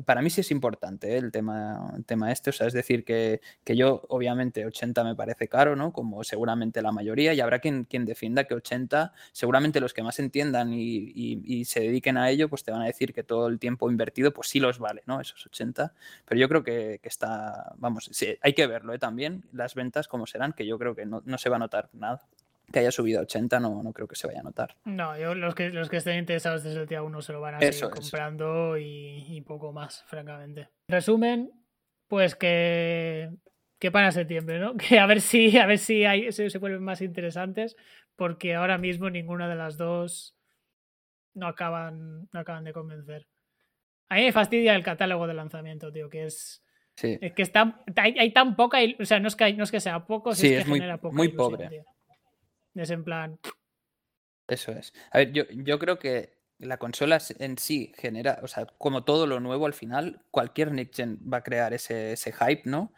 [0.05, 1.17] para mí sí es importante ¿eh?
[1.17, 5.75] el, tema, tema este, o sea, es decir, que, yo obviamente 80 me parece caro,
[5.75, 5.91] ¿no?
[5.91, 10.19] Como seguramente la mayoría, y habrá quien, quien defienda que 80, seguramente los que más
[10.19, 13.91] entiendan y, se dediquen a ello, pues te van a decir que todo el tiempo
[13.91, 15.19] invertido, pues sí los vale, ¿no?
[15.19, 18.09] Esos 80, pero yo creo que, está, vamos,
[18.41, 18.99] hay que verlo ¿eh?
[18.99, 21.89] también, las ventas como serán, que yo creo que no, no se va a notar
[21.91, 22.25] nada
[22.71, 24.75] que haya subido a 80 no, no creo que se vaya a notar.
[24.85, 27.55] No, yo los que, los que estén interesados desde el día 1 se lo van
[27.55, 30.69] a seguir comprando y, poco más, francamente.
[30.87, 31.51] Resumen,
[32.07, 33.31] pues que,
[33.79, 34.75] que para septiembre, ¿no?
[34.77, 37.75] Que a ver si, a ver si hay, se, se vuelven más interesantes,
[38.15, 40.35] porque ahora mismo ninguna de las dos
[41.33, 43.27] no acaban, no acaban de convencer.
[44.09, 46.63] A mí me fastidia el catálogo de lanzamiento, tío, que es...
[46.95, 50.05] Es que está, hay, tan poca, o sea, no es que, no es que sea
[50.05, 51.83] poco, sí, es, que muy, genera muy pobre.
[52.75, 53.39] Es en plan.
[54.47, 54.93] Eso es.
[55.11, 59.27] A ver, yo, yo creo que la consola en sí genera, o sea, como todo
[59.27, 62.93] lo nuevo al final, cualquier Next Gen va a crear ese, ese hype, ¿no?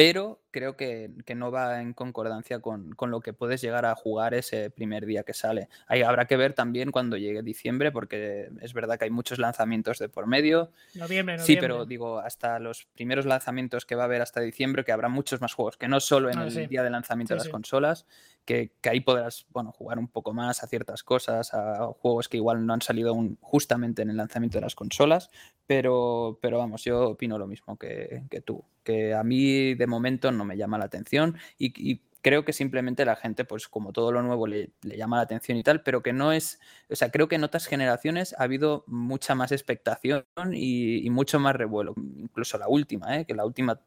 [0.00, 4.70] pero creo que, no va en concordancia con, lo que puedes llegar a jugar ese
[4.70, 5.68] primer día que sale.
[5.86, 9.98] Ahí habrá que ver también cuando llegue diciembre, porque es verdad que hay muchos lanzamientos
[9.98, 10.70] de por medio.
[10.94, 14.92] Noviembre, Sí, pero digo, hasta los primeros lanzamientos que va a haber hasta diciembre, que
[14.92, 17.48] habrá muchos más juegos, que no solo en ah, el día de lanzamiento de las
[17.48, 18.06] consolas,
[18.44, 22.66] que, ahí podrás bueno, jugar un poco más a ciertas cosas, a juegos que igual
[22.66, 25.30] no han salido justamente en el lanzamiento de las consolas,
[25.66, 30.39] pero, pero vamos, yo opino lo mismo que, tú, que a mí de momento no
[30.44, 34.46] me llama la atención y, creo que simplemente la gente, pues como todo lo nuevo
[34.46, 36.60] le, llama la atención y tal, pero que no es,
[36.90, 41.56] o sea, creo que en otras generaciones ha habido mucha más expectación y, mucho más
[41.56, 43.24] revuelo, incluso la última, ¿eh?
[43.24, 43.80] que la última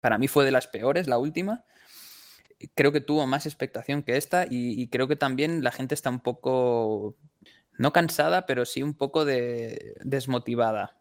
[0.00, 1.64] para mí fue de las peores, la última,
[2.74, 6.20] creo que tuvo más expectación que esta y, creo que también la gente está un
[6.20, 7.16] poco,
[7.76, 10.96] no cansada, pero sí un poco de, desmotivada.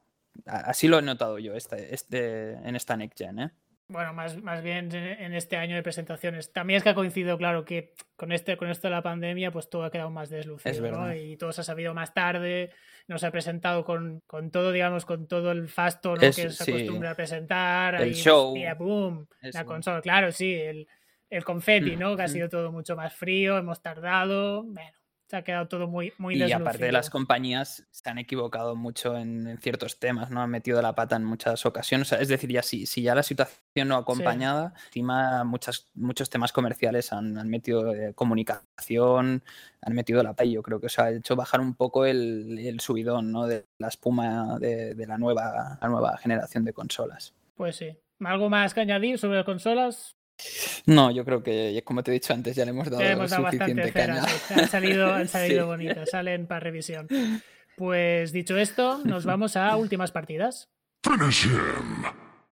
[0.45, 3.39] Así lo he notado yo este, este, en esta Next Gen.
[3.39, 3.51] ¿eh?
[3.89, 6.51] Bueno, más, más bien en este año de presentaciones.
[6.51, 9.69] También es que ha coincidido, claro, que con, este, con esto de la pandemia, pues
[9.69, 11.13] todo ha quedado más deslucido.
[11.15, 12.71] Y todo se ha sabido más tarde.
[13.07, 17.15] Nos ha presentado con, con todo, digamos, con todo el fasto que se acostumbra a
[17.15, 18.01] presentar.
[18.01, 18.53] El show.
[18.77, 20.01] boom, la consola.
[20.01, 20.53] Claro, sí.
[20.53, 20.87] El,
[21.29, 22.15] el confeti, mm, ¿no?
[22.15, 22.29] Que ha mm.
[22.29, 24.63] sido todo mucho más frío, hemos tardado.
[24.63, 24.97] Bueno,
[25.27, 29.17] se ha quedado todo muy, muy Y aparte de las compañías se han equivocado mucho
[29.17, 30.41] en, ciertos temas, ¿no?
[30.41, 32.13] Han metido la pata en muchas ocasiones.
[32.13, 37.11] es decir, ya si, si ya la situación no acompañada, encima muchas, muchos temas comerciales
[37.11, 39.43] han, metido eh, comunicación,
[39.81, 40.45] han metido la pata.
[40.45, 43.47] Yo creo que se ha hecho bajar un poco el, subidón, ¿no?
[43.47, 47.33] De la espuma de, la, nueva, la nueva generación de consolas.
[47.55, 47.97] Pues sí.
[48.21, 50.16] ¿Algo más que añadir sobre las consolas?
[50.85, 54.23] No, yo creo que, como te he dicho antes, ya le hemos dado, suficiente caña.
[54.55, 57.07] Han salido, han salido bonitas, salen para revisión.
[57.77, 60.67] Pues dicho esto, nos vamos a últimas partidas.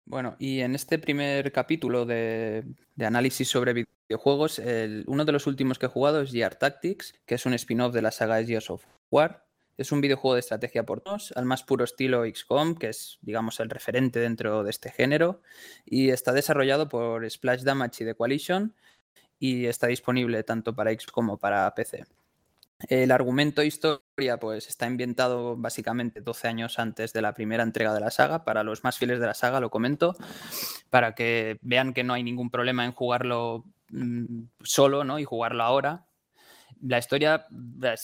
[0.04, 2.64] Bueno, y en este primer capítulo de,
[2.98, 4.60] análisis sobre videojuegos,
[5.06, 8.02] uno de los últimos que he jugado es Gear Tactics, que es un spin-off de
[8.02, 9.46] la saga Gears of War,
[9.78, 13.58] Es un videojuego de estrategia por dos, al más puro estilo XCOM, que es, digamos,
[13.60, 15.40] el referente dentro de este género,
[15.84, 18.74] y está desarrollado por Splash Damage y The Coalition,
[19.38, 22.04] y está disponible tanto para X como para PC.
[22.88, 28.00] El argumento historia pues está ambientado básicamente 12 años antes de la primera entrega de
[28.00, 28.44] la saga.
[28.44, 30.16] Para los más fieles de la saga lo comento,
[30.90, 35.18] para que vean que no hay ningún problema en jugarlo mm, solo ¿no?
[35.18, 36.06] y jugarlo ahora.
[36.82, 37.46] La historia,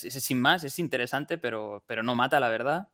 [0.01, 2.89] sin más, es interesante, pero, pero no mata, la verdad.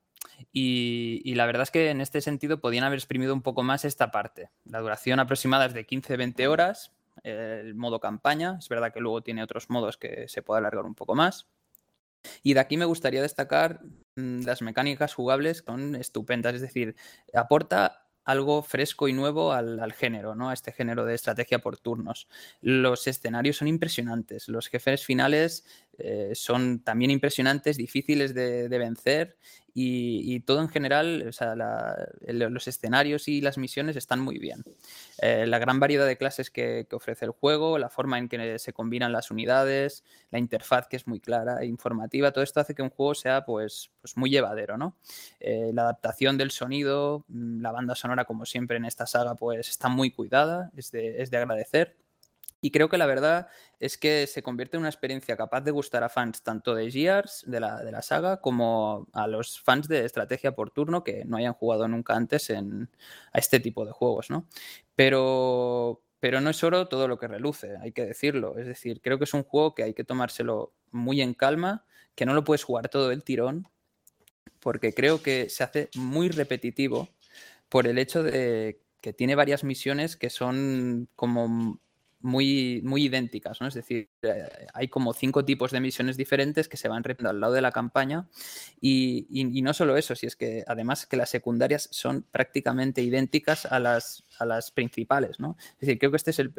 [0.53, 4.11] Y, la verdad es que en este sentido podían haber exprimido un poco más esta
[4.11, 4.51] parte.
[4.65, 8.57] La duración aproximada es de 15-20 horas, el modo campaña.
[8.59, 11.47] Es verdad que luego tiene otros modos que se puede alargar un poco más.
[12.43, 13.81] Y de aquí me gustaría destacar
[14.17, 16.97] mm, las mecánicas jugables son estupendas, es decir,
[17.35, 20.51] aporta algo fresco y nuevo al, género, ¿no?
[20.51, 22.29] A este género de estrategia por turnos.
[22.61, 25.65] Los escenarios son impresionantes, los jefes finales
[25.99, 29.37] eh, son también impresionantes, difíciles de, vencer
[29.77, 31.31] y, todo en general,
[32.21, 34.63] los escenarios y las misiones están muy bien.
[35.21, 38.73] Eh, la gran variedad de clases que, ofrece el juego, la forma en que se
[38.73, 42.83] combinan las unidades, la interfaz que es muy clara e informativa, todo esto hace que
[42.83, 44.77] un juego sea pues, pues muy llevadero.
[44.77, 44.97] ¿no?
[45.41, 49.69] Eh, la adaptación del sonido, mm, la banda sonora como siempre en esta saga pues
[49.69, 52.04] está muy cuidada, es de agradecer.
[52.65, 53.49] Y creo que la verdad
[53.79, 57.45] es que se convierte en una experiencia capaz de gustar a fans tanto de Gears,
[57.47, 61.37] de la, de la saga, como a los fans de estrategia por turno que no
[61.37, 62.89] hayan jugado nunca antes en,
[63.35, 64.49] a este tipo de juegos, ¿no?
[64.97, 68.57] Pero, pero no es oro todo lo que reluce, hay que decirlo.
[68.57, 71.85] Es decir, creo que es un juego que hay que tomárselo muy en calma,
[72.15, 73.69] que no lo puedes jugar todo el tirón,
[74.61, 77.11] porque creo que se hace muy repetitivo
[77.69, 81.79] por el hecho de que tiene varias misiones que son como
[82.25, 83.69] muy, muy idénticas, ¿no?
[83.69, 87.41] Es decir, eh, hay como cinco tipos de misiones diferentes que se van repitiendo al
[87.41, 88.29] lado de la campaña
[88.81, 89.27] y,
[89.63, 94.25] no solo eso, si es que además que las secundarias son prácticamente idénticas a las,
[94.39, 95.57] a las principales, ¿no?
[95.75, 96.53] Es decir, creo que este es el,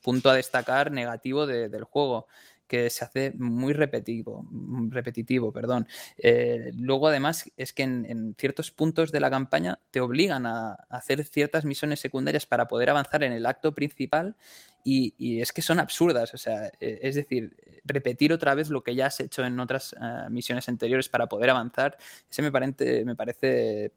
[0.00, 2.26] punto a destacar negativo del juego
[2.70, 4.46] que se hace muy repetitivo,
[4.90, 5.88] repetitivo perdón.
[6.18, 11.24] Eh, luego, además, es que en, ciertos puntos de la campaña te obligan a, hacer
[11.24, 14.36] ciertas misiones secundarias para poder avanzar en el acto principal
[14.84, 16.34] y, es que son absurdas.
[16.34, 19.94] O sea, e, es decir, repetir otra vez lo que ya has hecho en otras
[20.00, 21.96] eh, misiones anteriores para poder avanzar,
[22.30, 23.92] ese me parece, me parece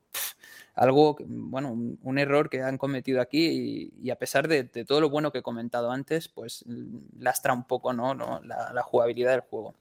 [0.75, 5.31] algo, bueno, un, error que han cometido aquí y, a pesar de, todo lo bueno
[5.31, 6.65] que he comentado antes, pues
[7.19, 8.15] lastra un poco ¿no?
[8.15, 9.75] La, jugabilidad del juego.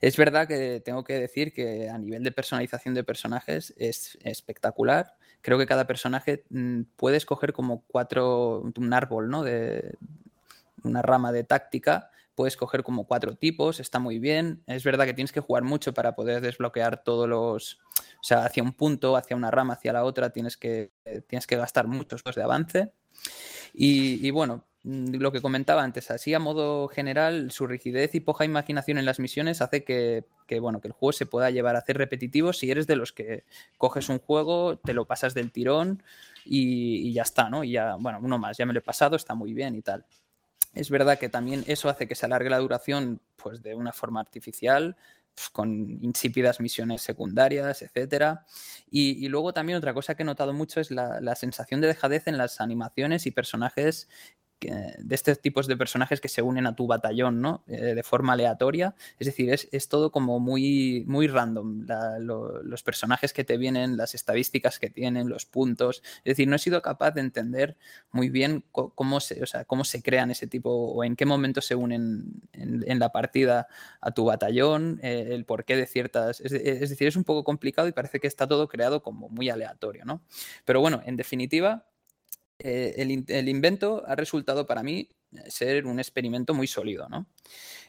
[0.00, 5.16] Es verdad que tengo que decir que a nivel de personalización de personajes es espectacular.
[5.46, 9.44] Creo que cada personaje mm, puede escoger como cuatro, un árbol, ¿no?
[9.44, 9.94] De
[10.82, 14.64] una rama de táctica puedes coger como cuatro tipos, está muy bien.
[14.66, 18.64] Es verdad que tienes que jugar mucho para poder desbloquear todos los, o sea, hacia
[18.64, 20.90] un punto, hacia una rama, hacia la otra, tienes que,
[21.28, 22.92] tienes que gastar muchos de avance.
[23.72, 28.98] Y, bueno, lo que comentaba antes, así a modo general, su rigidez y poca imaginación
[28.98, 30.24] en las misiones hace que,
[30.60, 33.42] bueno, que el juego se pueda llevar a hacer repetitivo si eres de los que
[33.78, 36.04] coges un juego, te lo pasas del tirón
[36.44, 37.64] y, ya está, ¿no?
[37.64, 40.06] Y ya, bueno, uno más, ya me lo he pasado, está muy bien y tal.
[40.72, 44.20] Es verdad que también eso hace que se alargue la duración pues, de una forma
[44.20, 44.96] artificial,
[45.34, 48.38] pues, con insípidas misiones secundarias, etc.
[48.88, 52.38] Y, luego también otra cosa que he notado mucho es la sensación de dejadez en
[52.38, 54.08] las animaciones y personajes
[54.60, 57.62] de estos tipos de personajes que se unen a tu batallón, ¿no?
[57.66, 58.94] Eh, de forma aleatoria.
[59.18, 61.86] Es decir, es, todo como muy, muy random.
[62.18, 66.02] los personajes que te vienen, las estadísticas que tienen, los puntos.
[66.18, 67.76] Es decir, no he sido capaz de entender
[68.10, 71.60] muy bien cómo se, o sea, cómo se crean ese tipo o en qué momento
[71.60, 73.68] se unen en, la partida
[74.00, 76.40] a tu batallón, eh, el porqué de ciertas.
[76.40, 79.50] Es, es decir, es un poco complicado y parece que está todo creado como muy
[79.50, 80.22] aleatorio, ¿no?
[80.64, 81.84] Pero bueno, en definitiva
[82.58, 87.08] eh, el, invento ha resultado para mí eh, ser un experimento muy sólido.
[87.08, 87.26] ¿no?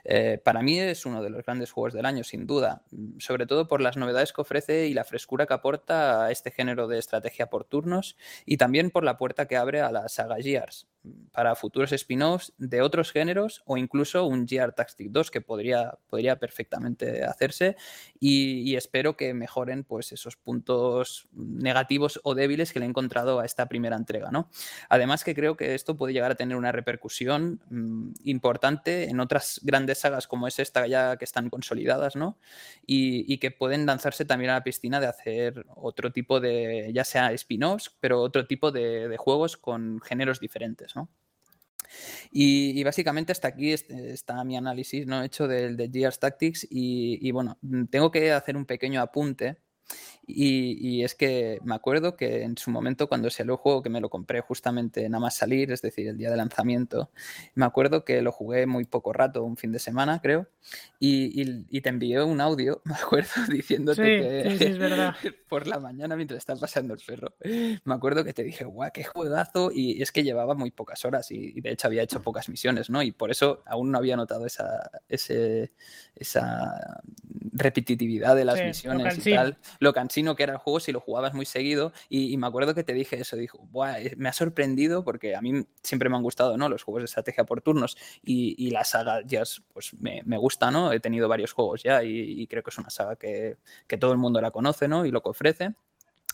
[0.03, 3.45] Eh, para mí es uno de los grandes juegos del año, sin duda, mm, sobre
[3.45, 6.99] todo por las novedades que ofrece y la frescura que aporta a este género de
[6.99, 10.88] estrategia por turnos y también por la puerta que abre a la saga Gears
[11.32, 16.39] para futuros spin-offs de otros géneros o incluso un GR Tactic 2 que podría, podría
[16.39, 17.76] perfectamente hacerse
[18.20, 23.45] y, espero que mejoren pues esos puntos negativos o débiles que le he encontrado a
[23.45, 24.30] esta primera entrega.
[24.32, 24.49] ¿no?
[24.89, 29.60] Además que creo que esto puede llegar a tener una repercusión mm, importante en otras
[29.64, 32.38] grandes sagas como es esta ya que están consolidadas ¿no?
[32.86, 37.32] y, que pueden lanzarse también a la piscina de hacer otro tipo de, ya sea
[37.34, 40.95] spin-offs, pero otro tipo de juegos con géneros diferentes.
[42.32, 45.24] Y, básicamente hasta aquí está mi análisis ¿no?
[45.24, 47.58] hecho del de Gears Tactics y, y bueno,
[47.89, 49.62] tengo que hacer un pequeño apunte
[50.30, 54.02] y, es que me acuerdo que en su momento cuando salió el juego, que me
[54.02, 57.10] lo compré justamente nada más salir, es decir, el día de lanzamiento,
[57.56, 60.48] me acuerdo que lo jugué muy poco rato, un fin de semana creo,
[61.00, 64.04] y, te envié un audio, me acuerdo, diciéndote
[64.58, 67.34] que por la mañana mientras estaba pasando el perro,
[67.86, 71.32] me acuerdo que te dije, guau, qué juegazo, y es que llevaba muy pocas horas
[71.32, 73.02] y, de hecho había hecho pocas misiones, ¿no?
[73.02, 75.72] Y por eso aún no había notado esa, ese,
[76.16, 77.02] esa
[77.54, 81.34] repetitividad de las misiones y tal, lo cansino que era el juego si lo jugabas
[81.34, 81.93] muy seguido.
[82.09, 85.65] Y, me acuerdo que te dije eso, dijo, eh, me ha sorprendido porque a mí
[85.84, 86.70] siempre me han gustado ¿no?
[86.70, 89.43] los juegos de estrategia por turnos y, la saga ya
[89.74, 90.91] pues me, me, gusta, ¿no?
[90.91, 93.57] He tenido varios juegos ya y, creo que es una saga que,
[93.88, 95.05] que, todo el mundo la conoce ¿no?
[95.05, 95.74] y lo que ofrece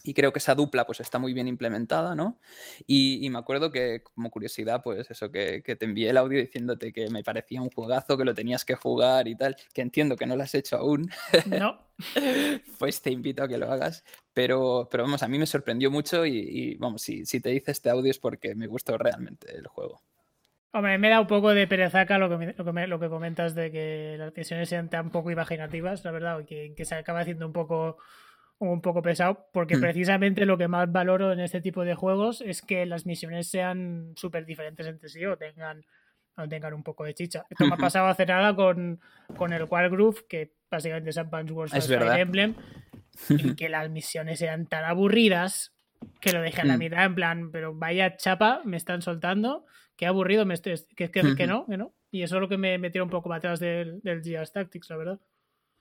[0.03, 2.37] y creo que esa dupla pues está muy bien implementada, ¿no?
[2.85, 7.09] Y, me acuerdo que como curiosidad, pues eso, que, te envié el audio diciéndote que
[7.09, 10.35] me parecía un juegazo, que lo tenías que jugar y tal, que entiendo que no
[10.35, 11.09] lo has hecho aún.
[11.47, 11.79] No.
[12.79, 16.25] pues te invito a que lo hagas, pero, pero vamos, a mí me sorprendió mucho
[16.25, 20.01] y, vamos, si, si te dice este audio es porque me gustó realmente el juego.
[20.73, 23.71] Hombre, me da un poco de perezaca lo que, lo que, lo que comentas de
[23.71, 27.53] que las decisiones sean tan poco imaginativas, la verdad, que, que se acaba haciendo un
[27.53, 27.97] poco
[28.71, 29.81] un poco pesado, porque hmm.
[29.81, 34.13] precisamente lo que más valoro en este tipo de juegos es que las misiones sean
[34.15, 35.85] súper diferentes entre sí o tengan,
[36.37, 37.45] o tengan un poco de chicha.
[37.49, 38.99] Esto me ha pasado hace nada con,
[39.35, 42.55] con el Wild Groove, que básicamente es Advance Wars Fire Emblem,
[43.29, 45.73] y que las misiones eran tan aburridas
[46.19, 46.79] que lo dejé a la hmm.
[46.79, 51.35] mitad, en plan, pero vaya chapa, me están soltando, qué aburrido me estoy, que, que,
[51.35, 51.93] que no, que no.
[52.11, 54.51] Y eso es lo que me, me tira un poco para atrás del, del Gears
[54.51, 55.19] Tactics, la verdad.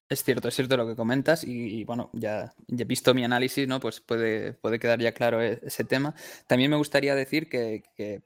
[0.08, 3.80] Es cierto, es cierto lo que comentas y, bueno, ya, he visto mi análisis, ¿no?
[3.80, 6.14] Pues puede, puede quedar ya claro e, ese tema.
[6.46, 7.82] También me gustaría decir que,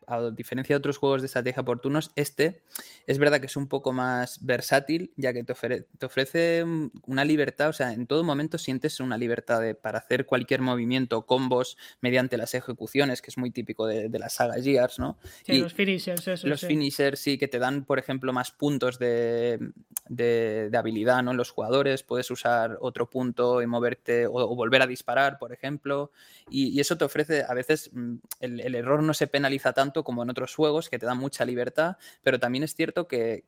[0.09, 2.63] a diferencia de otros juegos de estrategia por turnos, este
[3.07, 6.65] es verdad que es un poco más versátil, ya que te, te ofrece
[7.05, 11.25] una libertad, o sea, en todo momento sientes una libertad de, para hacer cualquier movimiento,
[11.25, 15.19] combos mediante las ejecuciones, que es muy típico de, la saga Gears, ¿no?
[15.45, 16.49] Sí, los finishers, eso.
[16.49, 19.61] Los finishers, sí, que te dan, por ejemplo, más puntos de,
[20.09, 21.35] de habilidad, ¿no?
[21.35, 21.76] Los jugadores
[22.07, 26.11] puedes usar otro punto y moverte o, volver a disparar, por ejemplo,
[26.51, 30.31] y, eso te ofrece, a veces mm, el, error no se penaliza tanto como en
[30.31, 33.45] otros juegos que te dan mucha libertad, pero también es cierto que,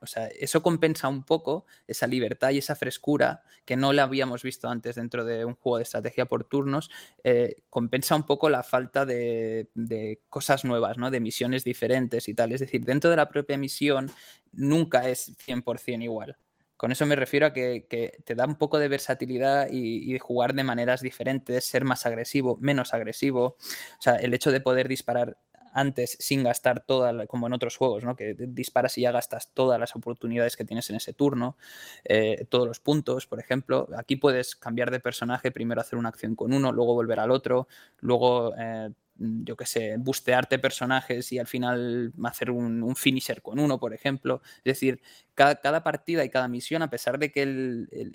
[0.00, 4.42] o sea, eso compensa un poco esa libertad y esa frescura que no la habíamos
[4.42, 6.90] visto antes dentro de un juego de estrategia por turnos.
[7.22, 11.10] Eh, compensa un poco la falta de, de, cosas nuevas, ¿no?
[11.10, 12.52] De misiones diferentes y tal.
[12.52, 14.10] Es decir, dentro de la propia misión
[14.52, 16.36] nunca es 100% igual.
[16.80, 17.84] Con eso me refiero a que,
[18.24, 22.94] te da un poco de versatilidad y, jugar de maneras diferentes, ser más agresivo, menos
[22.94, 23.58] agresivo.
[23.98, 25.36] O sea, el hecho de poder disparar
[25.74, 28.16] antes sin gastar todas, como en otros juegos, ¿no?
[28.16, 31.58] que disparas y ya gastas todas las oportunidades que tienes en ese turno,
[32.04, 33.86] eh, todos los puntos, por ejemplo.
[33.98, 37.68] Aquí puedes cambiar de personaje, primero hacer una acción con uno, luego volver al otro,
[38.00, 38.88] luego eh,
[39.20, 44.40] yo qué sé, bustearte personajes y al final hacer un, finisher con uno, por ejemplo.
[44.58, 45.02] Es decir,
[45.34, 47.46] cada, partida y cada misión, a pesar de que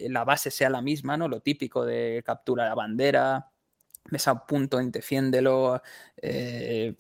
[0.09, 1.27] la base sea la misma, ¿no?
[1.27, 3.51] Lo típico de captura la bandera,
[4.09, 5.81] ves a punto defiéndelo,
[6.21, 6.95] eh,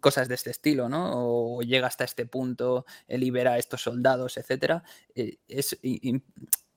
[0.00, 1.56] cosas de este estilo, ¿no?
[1.58, 4.84] O llega hasta este punto, eh, libera a estos soldados, etcétera.
[5.14, 5.78] Eh, es,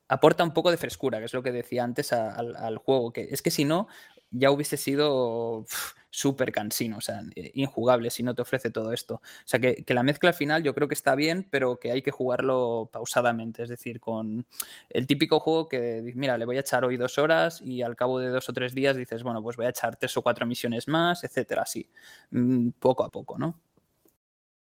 [0.07, 3.29] aporta un poco de frescura, que es lo que decía antes al, al, juego, que
[3.32, 3.88] es que si no,
[4.32, 5.65] ya hubiese sido
[6.09, 9.15] súper cansino, o sea, eh, injugable si no te ofrece todo esto.
[9.15, 12.01] O sea, que, la mezcla al final yo creo que está bien, pero que hay
[12.01, 14.45] que jugarlo pausadamente, es decir, con
[14.89, 18.19] el típico juego que, mira, le voy a echar hoy dos horas y al cabo
[18.19, 20.88] de dos o tres días dices, bueno, pues voy a echar tres o cuatro misiones
[20.88, 21.89] más, etcétera, así,
[22.32, 23.59] mm, poco a poco, ¿no?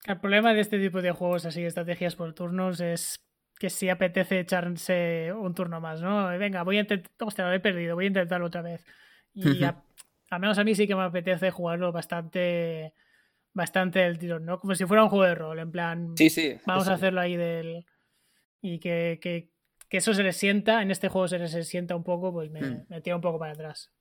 [0.06, 3.20] El problema de este tipo de juegos así, estrategias por turnos, es
[3.60, 6.28] que si apetece echarse un turno más, ¿no?
[6.38, 8.86] Venga, voy a intentar, lo he perdido, voy a intentarlo otra vez.
[9.38, 12.94] Y al menos a mí sí que me apetece jugarlo bastante
[13.54, 14.60] bastante el tirón, ¿no?
[14.60, 17.36] Como si fuera un juego de rol, en plan, sí, sí, vamos a hacerlo ahí
[17.36, 17.86] del...
[18.62, 19.50] Y que, que,
[19.90, 22.62] que, eso se le sienta, en este juego se le sienta un poco, pues me,
[22.62, 22.86] mm.
[22.88, 23.92] me tira un poco para atrás.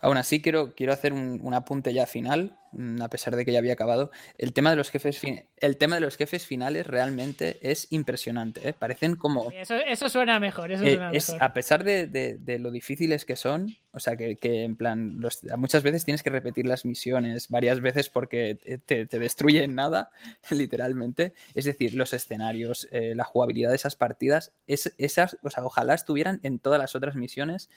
[0.00, 3.58] Aún así, quiero, quiero hacer un, apunte ya final, mm, a pesar de que ya
[3.58, 4.10] había acabado.
[4.38, 5.20] El tema de los jefes,
[5.58, 8.68] el tema de los jefes finales realmente es impresionante.
[8.68, 8.72] ¿eh?
[8.72, 9.50] Parecen como.
[9.50, 10.72] Eso, suena mejor.
[10.72, 14.76] Eso eh, suena es, A pesar de, lo difíciles que son, o sea, que, en
[14.76, 15.20] plan,
[15.56, 20.10] muchas veces tienes que repetir las misiones varias veces porque te, destruyen nada,
[20.50, 21.34] literalmente.
[21.54, 25.94] Es decir, los escenarios, eh, la jugabilidad de esas partidas, es, esas, o sea, ojalá
[25.94, 27.68] estuvieran en todas las otras misiones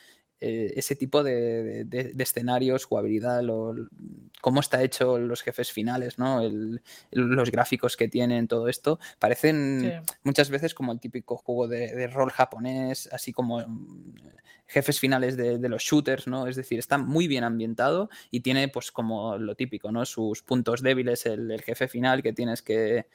[0.48, 1.88] eh, ese tipo de,
[2.20, 3.42] escenarios, jugabilidad,
[4.42, 6.44] cómo está hecho los jefes finales, ¿no?
[7.10, 12.30] los gráficos que tienen, todo esto, parecen muchas veces como el típico juego de, rol
[12.30, 14.18] japonés, así como mm,
[14.68, 16.46] jefes finales de, los shooters, ¿no?
[16.46, 20.06] Es decir, está muy bien ambientado y tiene pues como lo típico, ¿no?
[20.06, 23.08] Sus puntos débiles, el jefe final que tienes que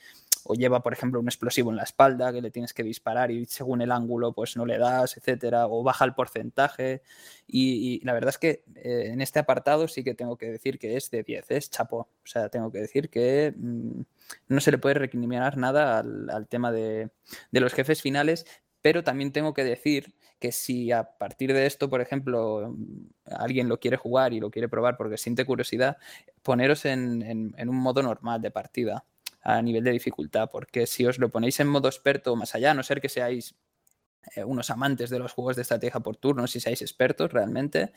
[0.44, 3.46] o lleva, por ejemplo, un explosivo en la espalda que le tienes que disparar y
[3.46, 7.02] según el ángulo pues no le das, etcétera, o baja el porcentaje.
[7.46, 10.96] Y, la verdad es que eh, en este apartado sí que tengo que decir que
[10.96, 11.96] es de 10, es chapo.
[11.96, 14.00] O sea, tengo que decir que mm,
[14.48, 17.10] no se le puede recriminar nada al, tema de,
[17.52, 18.46] los jefes finales,
[18.82, 22.74] pero también tengo que decir que si a partir de esto, por ejemplo,
[23.26, 25.98] alguien lo quiere jugar y lo quiere probar porque siente curiosidad,
[26.42, 29.04] poneros en un modo normal de partida
[29.42, 32.82] a nivel de dificultad, porque si os lo ponéis en modo experto más allá, no
[32.82, 33.54] ser que seáis
[34.36, 37.92] eh, unos amantes de los juegos de estrategia por turnos si seáis expertos realmente,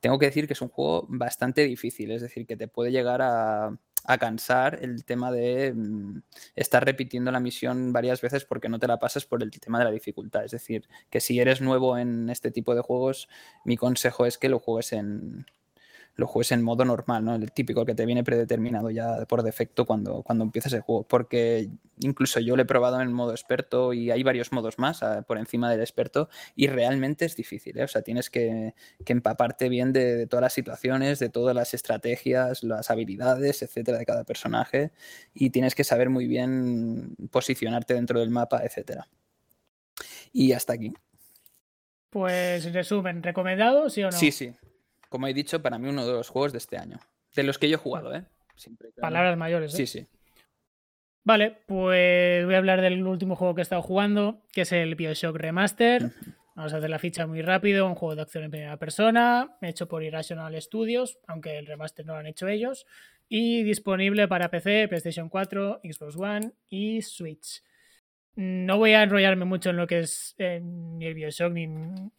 [0.00, 3.20] tengo que decir que es un juego bastante difícil, es decir, que te puede llegar
[3.22, 3.78] a,
[4.20, 6.22] cansar el tema de mm,
[6.54, 9.84] estar repitiendo la misión varias veces porque no te la pasas por el tema de
[9.84, 10.44] la dificultad.
[10.44, 13.28] Es decir, que si eres nuevo en este tipo de juegos,
[13.64, 15.46] mi consejo es que lo juegues en,
[16.16, 17.34] lo juegues en modo normal, ¿no?
[17.34, 21.04] El típico que te viene predeterminado ya por defecto cuando, cuando empiezas el juego.
[21.06, 21.68] Porque
[22.00, 25.36] incluso yo lo he probado en modo experto y hay varios modos más ah, por
[25.36, 27.84] encima del experto y realmente es difícil, ¿eh?
[27.84, 28.74] O sea, tienes que,
[29.06, 34.24] empaparte bien de, todas las situaciones, de todas las estrategias, las habilidades, etcétera, de cada
[34.24, 34.92] personaje
[35.34, 39.06] y tienes que saber muy bien posicionarte dentro del mapa, etcétera.
[40.32, 40.94] Y hasta aquí.
[42.08, 44.12] Pues resumen, ¿recomendado, sí o no?
[44.12, 44.54] Sí, sí
[45.16, 46.98] como he dicho, para mí uno de los juegos de este año.
[47.34, 48.26] De los que yo he jugado, ¿eh?
[49.00, 49.76] Palabras mayores, ¿eh?
[49.78, 50.06] Sí, sí.
[51.24, 54.94] Vale, pues voy a hablar del último juego que he estado jugando, que es el
[54.94, 56.12] Bioshock Remaster.
[56.54, 59.88] Vamos a hacer la ficha muy rápido, un juego de acción en primera persona, hecho
[59.88, 62.84] por Irrational Studios, aunque el remaster no lo han hecho ellos,
[63.26, 67.62] y disponible para PC, PlayStation 4, Xbox One y Switch.
[68.34, 71.68] No voy a enrollarme mucho en lo que es eh, ni el Bioshock, ni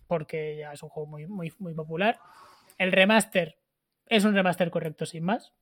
[0.07, 2.19] porque ya es un juego muy, muy, muy popular.
[2.77, 3.57] El remaster
[4.05, 5.53] es un remaster correcto, sin más.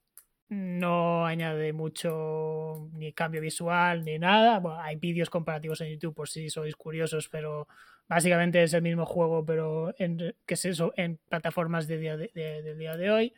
[0.47, 4.61] No añade mucho ni cambio visual ni nada.
[4.83, 7.67] hay vídeos comparativos en YouTube por si sois curiosos, pero
[8.07, 12.29] básicamente es el mismo juego, pero en, que es eso, en plataformas de día de,
[12.35, 13.33] del día de hoy.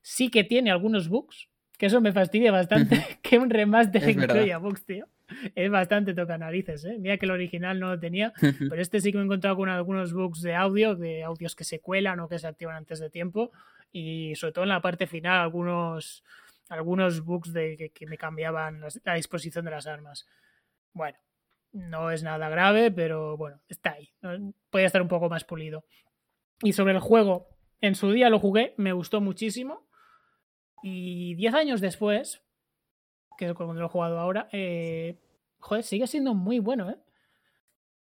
[0.00, 1.48] Sí que tiene algunos bugs,
[1.78, 5.08] que eso me fastidia bastante, que un remaster incluya bugs, tío.
[5.54, 6.96] Es bastante toca narices, ¿eh?
[6.98, 9.68] Mira que el original no lo tenía, pero este sí que me he encontrado con
[9.68, 13.10] algunos bugs de audio, de audios que se cuelan o que se activan antes de
[13.10, 13.50] tiempo,
[13.90, 16.24] y sobre todo en la parte final algunos,
[16.68, 20.26] algunos bugs de que, me cambiaban la disposición de las armas.
[20.92, 21.18] Bueno,
[21.72, 24.12] no es nada grave, pero bueno, está ahí.
[24.70, 25.84] Podría estar un poco más pulido.
[26.62, 27.48] Y sobre el juego,
[27.80, 29.88] en su día lo jugué, me gustó muchísimo.
[30.86, 32.42] Y 10 años después,
[33.38, 35.18] que es cuando lo he jugado ahora, eh,
[35.58, 36.98] joder, sigue siendo muy bueno, ¿eh?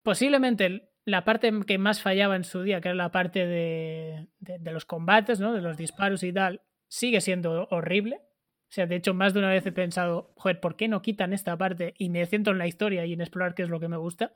[0.03, 4.73] Posiblemente la parte que más fallaba en su día, que era la parte de, de,
[4.73, 5.53] los combates, ¿no?
[5.53, 8.17] De los disparos y tal, sigue siendo horrible.
[8.17, 11.33] O sea, de hecho, más de una vez he pensado, joder, ¿por qué no quitan
[11.33, 13.87] esta parte y me centro en la historia y en explorar qué es lo que
[13.87, 14.35] me gusta?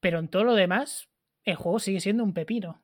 [0.00, 1.10] Pero en todo lo demás,
[1.44, 2.82] el juego sigue siendo un pepino.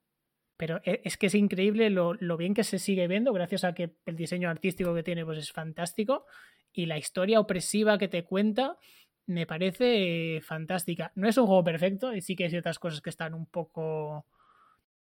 [0.56, 3.74] Pero e, es que es increíble lo, lo, bien que se sigue viendo, gracias a
[3.74, 6.26] que el diseño artístico que tiene pues es fantástico
[6.72, 8.78] y la historia opresiva que te cuenta
[9.26, 11.12] me parece fantástica.
[11.14, 14.26] No es un juego perfecto y sí que hay ciertas cosas que están un poco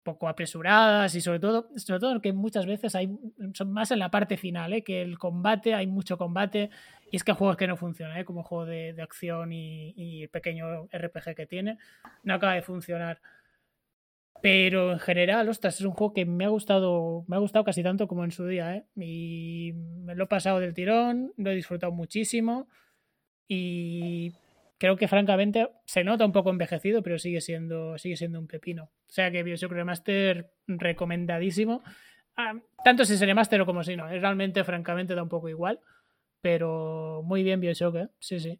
[0.02, 3.10] poco apresuradas y sobre todo sobre todo que muchas veces hay
[3.52, 4.82] son más en la parte final ¿eh?
[4.82, 6.70] que el combate hay mucho combate
[7.10, 8.24] y es que hay juegos que no funcionan ¿eh?
[8.24, 11.76] como juego de, acción y, y, pequeño RPG que tiene
[12.22, 13.20] no acaba de funcionar
[14.42, 17.82] pero en general, ostras, es un juego que me ha gustado, me ha gustado casi
[17.82, 18.86] tanto como en su día, ¿eh?
[18.96, 22.68] Y me lo he pasado del tirón, lo he disfrutado muchísimo.
[23.48, 24.32] Y
[24.78, 28.84] creo que francamente se nota un poco envejecido, pero sigue siendo, sigue siendo un pepino.
[28.84, 31.82] O sea que Bioshock Remaster recomendadísimo.
[32.36, 34.08] Ah, tanto si es remaster o como si no.
[34.08, 35.80] Realmente, francamente, da un poco igual.
[36.40, 38.08] Pero muy bien Bioshock, ¿eh?
[38.18, 38.58] Sí, sí.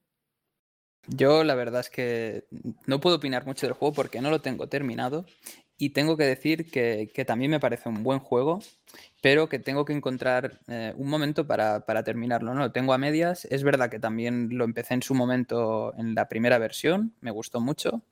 [1.07, 2.45] Yo la verdad es que
[2.87, 5.25] no puedo opinar mucho del juego porque no lo tengo terminado
[5.81, 8.61] y tengo que decir que, también me parece un buen juego,
[9.23, 12.53] pero que tengo que encontrar eh, un momento para, terminarlo.
[12.53, 12.61] ¿no?
[12.61, 13.47] Lo tengo a medias.
[13.47, 17.63] Es verdad que también lo empecé en su momento en la primera versión, me gustó
[17.63, 18.03] mucho,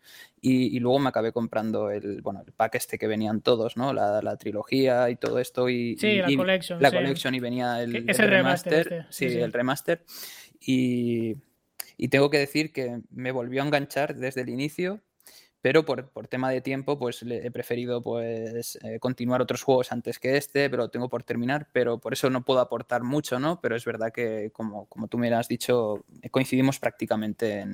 [0.41, 3.93] y, luego me acabé comprando el, bueno, el pack este que venían todos, ¿no?
[3.93, 5.69] La, trilogía y todo esto.
[5.69, 6.81] Y, sí, la collection.
[6.81, 8.81] La collection y venía el, remaster.
[8.81, 10.07] Este, sí, el remaster.
[10.59, 11.37] Y,
[11.99, 15.03] y tengo que decir que me volvió a enganchar desde el inicio
[15.61, 20.37] pero por, tema de tiempo, pues he preferido pues eh, continuar otros juegos antes que
[20.37, 23.61] este, pero tengo por terminar, pero por eso no puedo aportar mucho, ¿no?
[23.61, 27.67] Pero es verdad que, como, como tú me has dicho, coincidimos prácticamente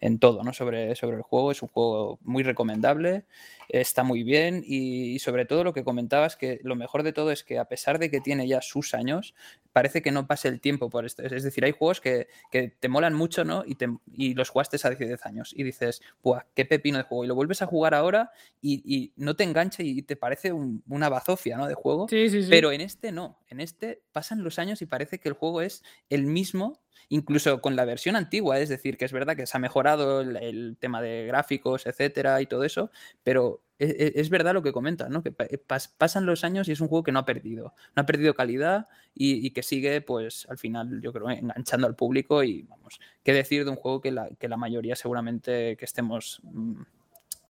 [0.00, 0.52] en, todo, ¿no?
[0.54, 3.26] Sobre, sobre el juego, es un juego muy recomendable,
[3.68, 7.44] está muy bien y, sobre todo lo que comentabas, que lo mejor de todo es
[7.44, 9.34] que a pesar de que tiene ya sus años,
[9.72, 11.22] parece que no pase el tiempo por esto.
[11.22, 13.62] Es decir, hay juegos que, te molan mucho, ¿no?
[13.66, 17.25] Y, te, y los jugaste hace 10 años y dices, ¡buah, qué pepino de juego!
[17.26, 18.30] Y lo vuelves a jugar ahora
[18.62, 21.66] y, no te engancha y te parece una bazofia ¿no?
[21.66, 22.06] de juego.
[22.48, 25.82] Pero en este no, en este pasan los años y parece que el juego es
[26.08, 29.60] el mismo, incluso con la versión antigua, es decir, que es verdad que se ha
[29.60, 32.90] mejorado el, tema de gráficos, etcétera, y todo eso,
[33.22, 35.22] pero e, e, es, verdad lo que comentas, ¿no?
[35.22, 38.34] Que pasan los años y es un juego que no ha perdido, no ha perdido
[38.34, 43.32] calidad y, que sigue, pues al final, yo creo, enganchando al público y vamos, qué
[43.32, 46.82] decir de un juego que la, que la mayoría seguramente que estemos mm,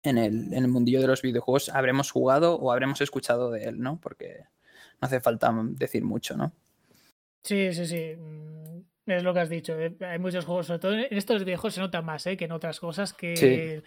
[0.06, 3.98] en el, mundillo de los videojuegos habremos jugado o habremos escuchado de él, ¿no?
[4.00, 4.44] Porque
[5.00, 6.52] no hace falta decir mucho, ¿no?
[7.42, 8.16] Sí, sí, sí.
[8.16, 9.78] Mm, es lo que has dicho.
[9.78, 12.36] Eh, hay muchos juegos, sobre todo en estos videojuegos se nota más ¿eh?
[12.36, 13.82] que en otras cosas que...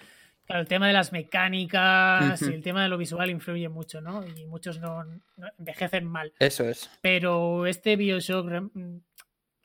[0.47, 4.25] el tema de las mecánicas y el tema de lo visual influye mucho, ¿no?
[4.25, 5.05] Y muchos no,
[5.59, 6.33] envejecen mal.
[6.39, 6.89] Eso es.
[7.01, 8.49] Pero este Bioshock,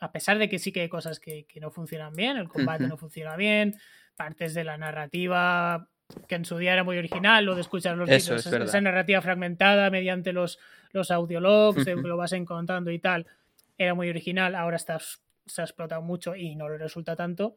[0.00, 2.98] a pesar de que sí que hay cosas que, no funcionan bien, el combate no
[2.98, 3.76] funciona bien,
[4.14, 5.88] partes de la narrativa
[6.28, 9.90] que en su día era muy original, lo de escuchar los Eso esa narrativa fragmentada
[9.90, 10.58] mediante los,
[10.92, 13.26] los audiologs, que lo vas encontrando y tal,
[13.78, 17.56] era muy original, ahora está, se ha explotado mucho y no le resulta tanto,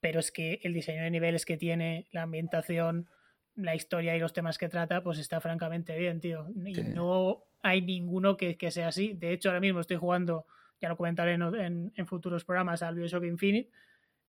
[0.00, 3.08] pero es que el diseño de niveles que tiene, la ambientación,
[3.54, 6.48] la historia y los temas que trata, pues está francamente bien, tío.
[6.64, 9.12] Y no hay ninguno que, sea así.
[9.12, 10.46] De hecho, ahora mismo estoy jugando,
[10.80, 13.70] ya lo comentaré en, en, futuros programas, al Bioshock Infinite,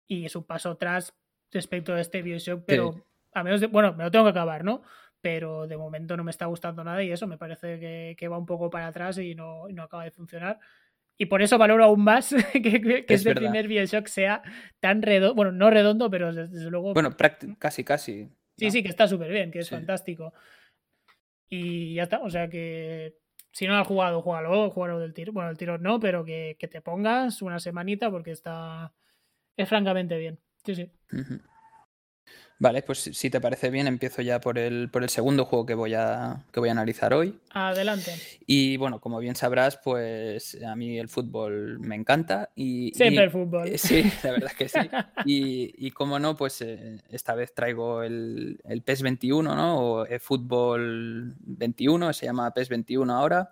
[0.07, 1.13] y es un paso atrás
[1.51, 3.03] respecto a este Bioshock, pero
[3.35, 4.81] a menos de, bueno, me lo tengo que acabar, ¿no?
[5.21, 7.79] Pero de momento no me está gustando nada y eso me parece
[8.17, 10.59] que, va un poco para atrás y no, acaba de funcionar.
[11.17, 14.41] Y por eso valoro aún más que, que este primer Bioshock sea
[14.79, 16.93] tan redondo, bueno, no redondo, pero desde, luego...
[16.93, 17.15] Bueno,
[17.59, 18.29] casi, casi.
[18.57, 20.33] Sí, sí, que está súper bien, que es fantástico.
[21.49, 23.17] Y ya está, o sea que
[23.51, 25.33] si no has jugado, jugalo, jugalo del tiro.
[25.33, 28.93] Bueno, el tiro no, pero que, te pongas una semanita porque está...
[29.57, 30.39] Es francamente bien.
[30.63, 30.91] Sí, sí.
[32.57, 35.73] Vale, pues si te parece bien, empiezo ya por el, por el segundo juego que
[35.73, 37.37] voy, a, que voy a analizar hoy.
[37.51, 38.13] Adelante.
[38.47, 42.51] Y bueno, como bien sabrás, pues a mí el fútbol me encanta.
[42.55, 43.67] Y, Siempre el fútbol.
[43.67, 44.79] Eh, sí, la verdad es que sí.
[45.25, 49.77] Y, como no, pues eh, esta vez traigo el, el PES 21, ¿no?
[49.77, 53.51] O el Fútbol 21, se llama PES 21 ahora.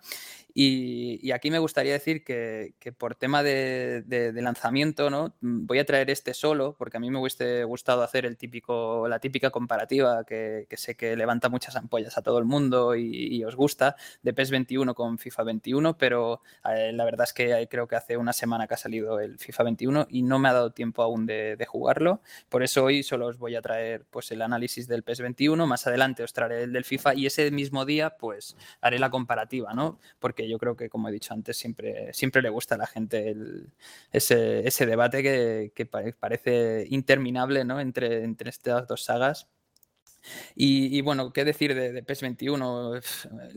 [0.56, 5.36] Y, aquí me gustaría decir que, por tema de, lanzamiento, ¿no?
[5.42, 9.08] Mm, voy a traer este solo, porque a mí me hubiese gustado hacer el típico,
[9.08, 13.56] la típica comparativa que, sé que levanta muchas ampollas a todo el mundo y, os
[13.56, 17.96] gusta, de PES 21 con FIFA 21, pero eh, la verdad es que creo que
[17.96, 21.02] hace una semana que ha salido el FIFA 21 y no me ha dado tiempo
[21.02, 22.22] aún de, jugarlo.
[22.50, 25.88] Por eso hoy solo os voy a traer pues, el análisis del PES 21, más
[25.88, 30.00] adelante os traeré el del FIFA y ese mismo día pues haré la comparativa, ¿no?
[30.20, 33.36] Porque yo creo que, como he dicho antes, siempre, siempre le gusta a la gente
[34.12, 35.24] ese, debate
[35.74, 35.86] que,
[36.20, 37.80] parece interminable ¿no?
[37.80, 39.48] entre, entre estas dos sagas.
[40.56, 42.94] Y, bueno, ¿qué decir de, PES 21?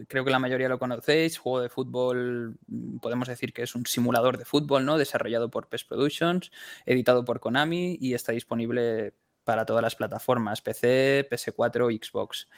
[0.09, 1.39] Creo que la mayoría lo conocéis.
[1.39, 4.99] Juego de fútbol, mm, podemos decir que es un simulador de fútbol, ¿no?
[4.99, 6.51] Desarrollado por PES Productions,
[6.85, 9.15] editado por Konami y está disponible
[9.47, 12.49] para todas las plataformas, PC, PS4, Xbox.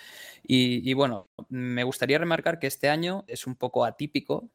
[0.42, 4.50] Y, bueno, me gustaría remarcar que este año es un poco atípico,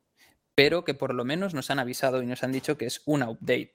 [0.55, 3.21] pero que por lo menos nos han avisado y nos han dicho que es un
[3.21, 3.73] update.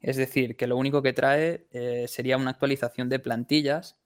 [0.00, 3.98] Es decir, que lo único que trae eh, sería una actualización de plantillas,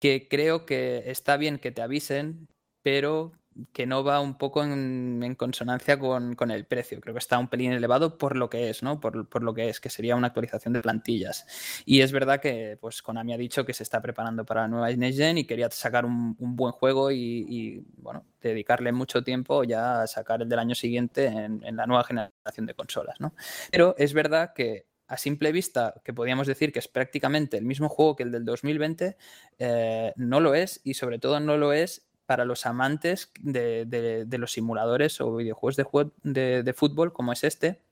[0.00, 2.46] que creo que está bien que te avisen,
[2.82, 3.32] pero
[3.72, 7.00] que no va un poco en, consonancia con, el precio.
[7.00, 9.00] Creo que está un pelín elevado por lo que es, ¿no?
[9.00, 11.46] Por, lo que es, que sería una actualización de plantillas.
[11.84, 14.90] Y es verdad que pues Konami ha dicho que se está preparando para la nueva
[14.90, 20.06] Next Gen y quería sacar un, buen juego y, bueno, dedicarle mucho tiempo ya a
[20.06, 23.34] sacar el del año siguiente en, la nueva generación de consolas, ¿no?
[23.70, 27.88] Pero es verdad que a simple vista, que podríamos decir que es prácticamente el mismo
[27.88, 29.16] juego que el del 2020,
[29.58, 34.52] eh, no lo es y sobre todo no lo es para los amantes de, los
[34.52, 35.76] simuladores o videojuegos
[36.22, 37.82] de, de, fútbol como es este.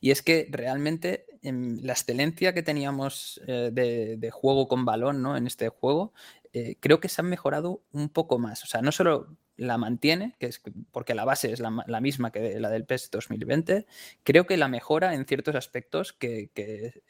[0.00, 5.36] Y es que realmente em, la excelencia que teníamos eh, de, juego con balón ¿no?
[5.36, 6.12] en este juego,
[6.52, 8.64] eh, creo que se han mejorado un poco más.
[8.64, 12.58] O sea, no solo la mantiene, que es porque la base es la, misma que
[12.58, 13.86] la del PES 2020.
[14.22, 16.50] Creo que la mejora en ciertos aspectos que,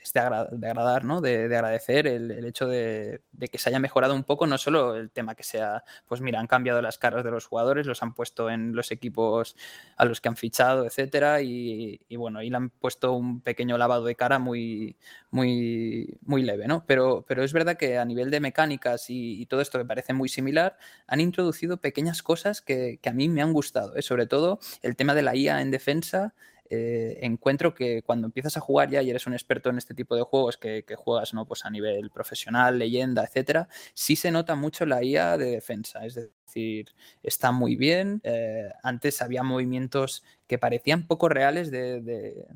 [0.01, 1.21] es de, agradar, ¿no?
[1.21, 5.35] de, agradecer el, hecho de, que se haya mejorado un poco, no solo el tema
[5.35, 8.75] que sea, pues mira, han cambiado las caras de los jugadores, los han puesto en
[8.75, 9.57] los equipos
[9.97, 14.05] a los que han fichado, etcétera, y, bueno, y le han puesto un pequeño lavado
[14.05, 14.97] de cara muy,
[15.31, 16.85] muy, muy leve, ¿no?
[16.87, 20.29] Pero, pero es verdad que a nivel de mecánicas y, todo esto que parece muy
[20.29, 22.32] similar, han introducido pequeñas cosas
[22.65, 24.03] que, a mí me han gustado, ¿eh?
[24.03, 26.35] sobre todo el tema de la IA en defensa.
[26.75, 30.17] Eh, encuentro que cuando empiezas a jugar ya y eres un experto en este tipo
[30.17, 31.45] de juegos que, juegas ¿no?
[31.45, 36.07] pues a nivel profesional, leyenda, etcétera, sí se nota mucho la IA de defensa.
[36.07, 38.21] Es decir, está muy bien.
[38.25, 42.47] Eh, antes había movimientos que parecían poco reales de,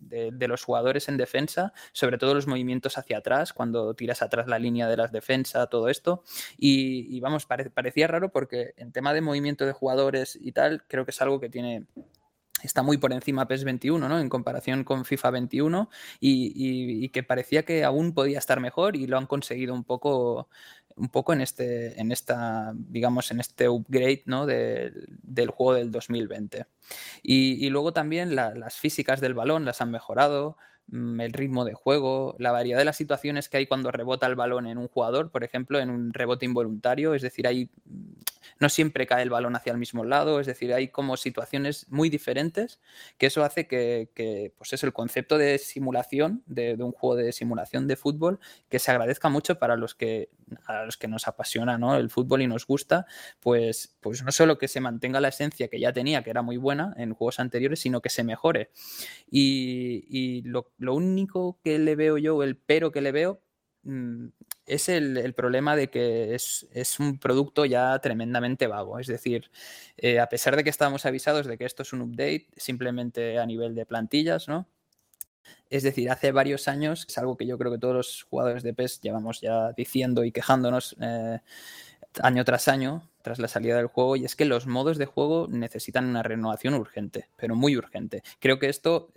[0.00, 4.88] los jugadores en defensa, sobre todo los movimientos hacia atrás, cuando tiras atrás la línea
[4.88, 6.22] de las defensas, todo esto.
[6.56, 11.10] Y, vamos, parecía raro porque en tema de movimiento de jugadores y tal, creo que
[11.10, 11.86] es algo que tiene
[12.62, 14.18] está muy por encima PES 21, ¿no?
[14.18, 15.90] En comparación con FIFA 21
[16.20, 20.48] y, que parecía que aún podía estar mejor y lo han conseguido un poco
[20.98, 24.46] un poco en este, en esta, digamos, en este upgrade ¿no?
[24.46, 26.66] del juego del 2020.
[27.22, 30.56] Y, luego también las físicas del balón las han mejorado,
[30.88, 34.36] mm, el ritmo de juego, la variedad de las situaciones que hay cuando rebota el
[34.36, 37.70] balón en un jugador, por ejemplo, en un rebote involuntario, es decir, hay
[38.58, 42.10] no siempre cae el balón hacia el mismo lado, es decir, hay como situaciones muy
[42.10, 42.80] diferentes
[43.16, 47.86] que eso hace que, pues es el concepto de simulación, de, un juego de simulación
[47.86, 48.38] de fútbol,
[48.68, 50.30] que se agradezca mucho para los que,
[50.66, 53.06] a los que nos apasiona el fútbol y nos gusta,
[53.40, 56.56] pues, pues no solo que se mantenga la esencia que ya tenía, que era muy
[56.56, 58.70] buena en juegos anteriores, sino que se mejore.
[59.30, 63.40] Y, lo, lo único que le veo yo, el pero que le veo,
[64.66, 66.66] es el, problema de que es,
[67.00, 68.98] un producto ya tremendamente vago.
[68.98, 69.50] Es decir,
[69.96, 73.46] eh, a pesar de que estábamos avisados de que esto es un update simplemente a
[73.46, 74.68] nivel de plantillas, ¿no?
[75.70, 78.74] Es decir, hace varios años, es algo que yo creo que todos los jugadores de
[78.74, 81.40] PES llevamos ya diciendo y quejándonos eh,
[82.22, 85.46] año tras año, tras la salida del juego, y es que los modos de juego
[85.48, 88.22] necesitan una renovación urgente, pero muy urgente.
[88.40, 89.10] Creo que esto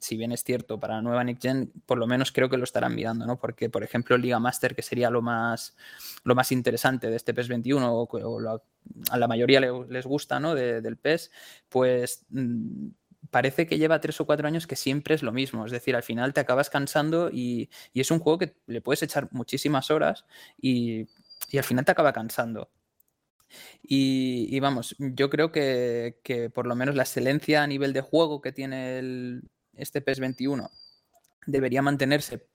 [0.00, 2.64] si bien es cierto, para la nueva Nick Gen, por lo menos creo que lo
[2.64, 3.38] estarán mirando, ¿no?
[3.38, 5.76] Porque, por ejemplo, Liga Master, que sería lo más,
[6.24, 8.62] lo más interesante de este PES 21, o,
[9.10, 10.54] a la mayoría les gusta, ¿no?
[10.54, 11.30] del PES,
[11.68, 12.88] pues mm,
[13.30, 15.66] parece que lleva tres o cuatro años que siempre es lo mismo.
[15.66, 19.28] Es decir, al final te acabas cansando y, es un juego que le puedes echar
[19.32, 20.24] muchísimas horas
[20.58, 21.08] y,
[21.52, 22.70] al final te acaba cansando.
[23.82, 28.40] Y, vamos, yo creo que, que, por lo menos la excelencia a nivel de juego
[28.40, 29.42] que tiene el,
[29.74, 30.70] este PES 21
[31.46, 32.46] debería mantenerse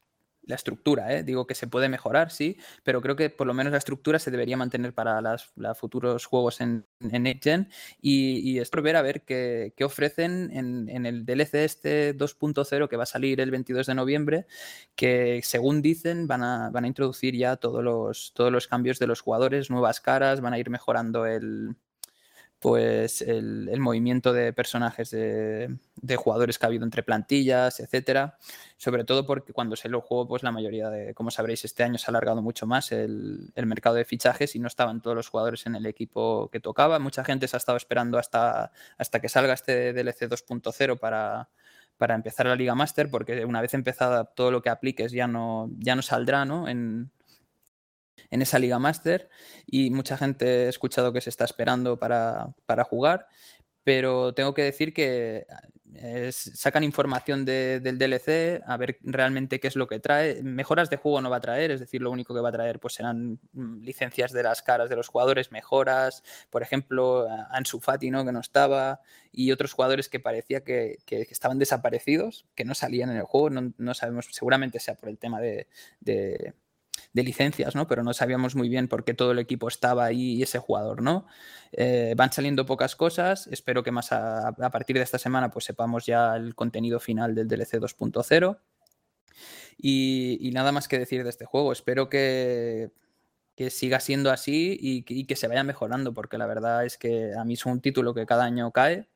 [0.48, 1.24] la estructura, ¿eh?
[1.24, 4.32] digo que se puede mejorar, sí, pero creo que por lo menos la estructura se
[4.32, 7.70] debería mantener para los futuros juegos en, en Next Gen
[8.02, 13.04] y, es por ver a ver qué, ofrecen en, el DLC este 2.0 que va
[13.04, 14.46] a salir el 22 de noviembre,
[14.96, 19.08] que según dicen van a, van a introducir ya todos los, todos los cambios de
[19.08, 21.76] los jugadores, nuevas caras, van a ir mejorando el,
[22.66, 25.78] pues el, movimiento de personajes de,
[26.18, 28.40] jugadores que ha habido entre plantillas, etcétera.
[28.78, 32.00] Sobre todo porque cuando se lo juego, pues la mayoría de, como sabréis, este año
[32.00, 35.68] se ha alargado mucho más el, mercado de fichajes y no estaban todos los jugadores
[35.68, 36.98] en el equipo que tocaba.
[36.98, 41.50] Mucha gente se ha estado esperando hasta, hasta que salga este DLC 2.0 para,
[41.98, 45.70] para empezar la Liga Master, porque una vez empezada todo lo que apliques ya no,
[45.78, 46.68] ya no saldrá ¿no?
[46.68, 47.12] En,
[48.30, 49.30] en esa Liga Master
[49.66, 52.54] y mucha gente he escuchado que se está esperando para,
[52.84, 53.28] jugar,
[53.84, 55.46] pero tengo que decir que
[55.98, 60.44] eh, sacan información del DLC a ver realmente qué es lo que trae.
[60.44, 62.80] Mejoras de juego no va a traer, es decir, lo único que va a traer
[62.80, 68.12] pues serán mm, licencias de las caras de los jugadores, mejoras, por ejemplo, Ansu Fati,
[68.12, 68.26] ¿no?
[68.26, 69.02] que no estaba,
[69.32, 73.94] y otros jugadores que parecía que, estaban desaparecidos, que no salían en el juego, no,
[73.94, 75.68] sabemos, seguramente sea por el tema de
[76.02, 76.54] de
[77.24, 77.88] licencias, ¿no?
[77.88, 81.02] Pero no sabíamos muy bien por qué todo el equipo estaba ahí y ese jugador,
[81.02, 81.26] ¿no?
[81.72, 86.06] Eh, van saliendo pocas cosas, espero que más a, partir de esta semana pues sepamos
[86.06, 88.60] ya el contenido final del DLC 2.0
[89.78, 92.92] y, nada más que decir de este juego, espero que,
[93.70, 97.44] siga siendo así y, y que se vaya mejorando porque la verdad es que a
[97.46, 99.08] mí es un título que cada año cae,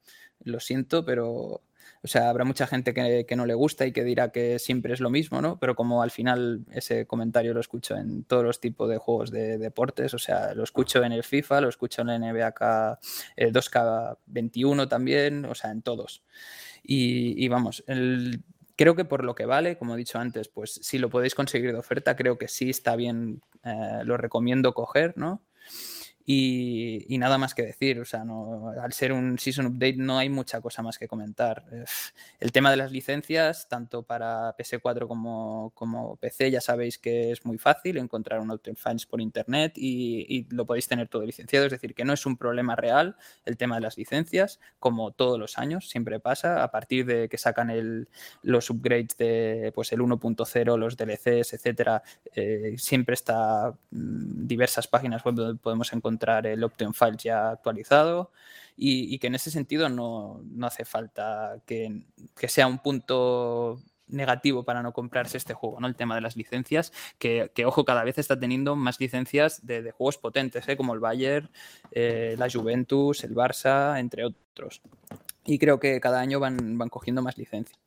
[0.43, 1.61] lo siento, pero
[2.01, 5.01] o sea, habrá mucha gente que, no le gusta y que dirá que siempre es
[5.01, 5.59] lo mismo, ¿no?
[5.59, 9.57] Pero como al final ese comentario lo escucho en todos los tipos de juegos de
[9.57, 12.53] deportes, o sea, lo escucho en el FIFA, lo escucho en el NBA
[13.37, 16.23] 2K21 también, o sea, en todos.
[16.83, 17.83] Y, vamos,
[18.77, 21.73] creo que por lo que vale, como he dicho antes, pues si lo podéis conseguir
[21.73, 25.43] de oferta, creo que sí está bien, eh, lo recomiendo coger, ¿no?
[26.31, 30.29] Y, nada más que decir, o sea, no, al ser un season update no hay
[30.29, 31.65] mucha cosa más que comentar.
[32.39, 37.45] El tema de las licencias, tanto para PS4 como, como PC, ya sabéis que es
[37.45, 41.71] muy fácil encontrar un Outer Files por internet y, lo podéis tener todo licenciado, es
[41.71, 43.15] decir, que no es un problema real
[43.45, 47.39] el tema de las licencias, como todos los años, siempre pasa, a partir de que
[47.39, 48.07] sacan el,
[48.43, 52.03] los upgrades de pues el 1.0, los DLCs, etcétera,
[52.35, 58.31] eh, siempre está mm, diversas páginas web donde podemos encontrar el Option File ya actualizado
[58.75, 62.03] y, que en ese sentido no, hace falta que,
[62.47, 65.87] sea un punto negativo para no comprarse este juego, ¿no?
[65.87, 70.17] El tema de las licencias, que, ojo, cada vez está teniendo más licencias de, juegos
[70.17, 70.77] potentes, ¿eh?
[70.77, 71.49] como el Bayern,
[71.91, 74.81] eh, la Juventus, el Barça, entre otros.
[75.45, 77.79] Y creo que cada año van, van cogiendo más licencias.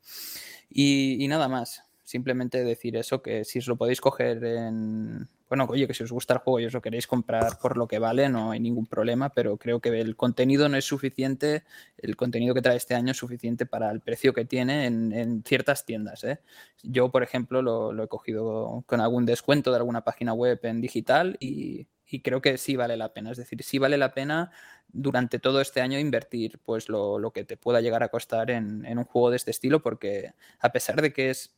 [0.69, 5.27] y, nada más simplemente decir eso, que si os lo podéis coger en...
[5.53, 7.87] Bueno, oye, que si os gusta el juego y os lo queréis comprar por lo
[7.87, 11.63] que vale, no hay ningún problema, pero creo que el contenido no es suficiente,
[11.99, 15.85] el contenido que trae este año es suficiente para el precio que tiene en, ciertas
[15.85, 16.23] tiendas.
[16.23, 16.39] ¿eh?
[16.81, 21.37] Yo, por ejemplo, lo, he cogido con algún descuento de alguna página web en digital
[21.39, 21.87] y,
[22.23, 23.29] creo que sí vale la pena.
[23.29, 24.49] Es decir, sí vale la pena
[24.87, 28.97] durante todo este año invertir pues lo, que te pueda llegar a costar en, en,
[28.97, 31.53] un juego de este estilo, porque a pesar de que es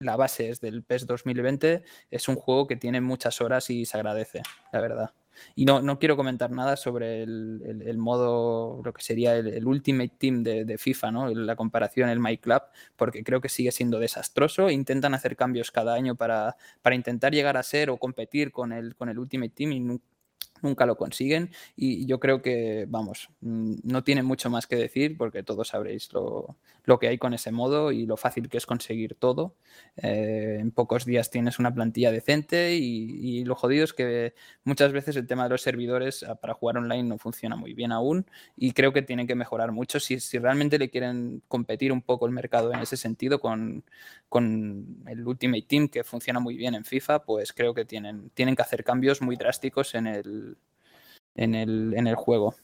[0.00, 3.96] la base es del PES 2020, es un juego que tiene muchas horas y se
[3.96, 4.42] agradece,
[4.72, 5.10] la verdad.
[5.54, 10.42] Y no, no quiero comentar nada sobre el, modo, lo que sería el, Ultimate Team
[10.42, 11.28] de, FIFA, ¿no?
[11.28, 12.62] la comparación, el My Club,
[12.96, 14.70] porque creo que sigue siendo desastroso.
[14.70, 18.96] Intentan hacer cambios cada año para, para intentar llegar a ser o competir con el,
[18.96, 20.00] con el Ultimate Team y
[20.62, 25.16] nunca lo consiguen y yo creo que, vamos, mm, no tiene mucho más que decir
[25.16, 26.56] porque todos sabréis lo,
[26.98, 29.56] que hay con ese modo y lo fácil que es conseguir todo.
[29.96, 34.34] Eh, en pocos días tienes una plantilla decente y, lo jodido es que
[34.64, 37.92] muchas veces el tema de los servidores ah, para jugar online no funciona muy bien
[37.92, 38.26] aún
[38.56, 42.26] y creo que tienen que mejorar mucho si, si realmente le quieren competir un poco
[42.26, 43.84] el mercado en ese sentido con,
[44.28, 48.56] con el Ultimate Team que funciona muy bien en FIFA, pues creo que tienen, tienen
[48.56, 50.56] que hacer cambios muy drásticos en el
[51.36, 52.54] en el, en el juego.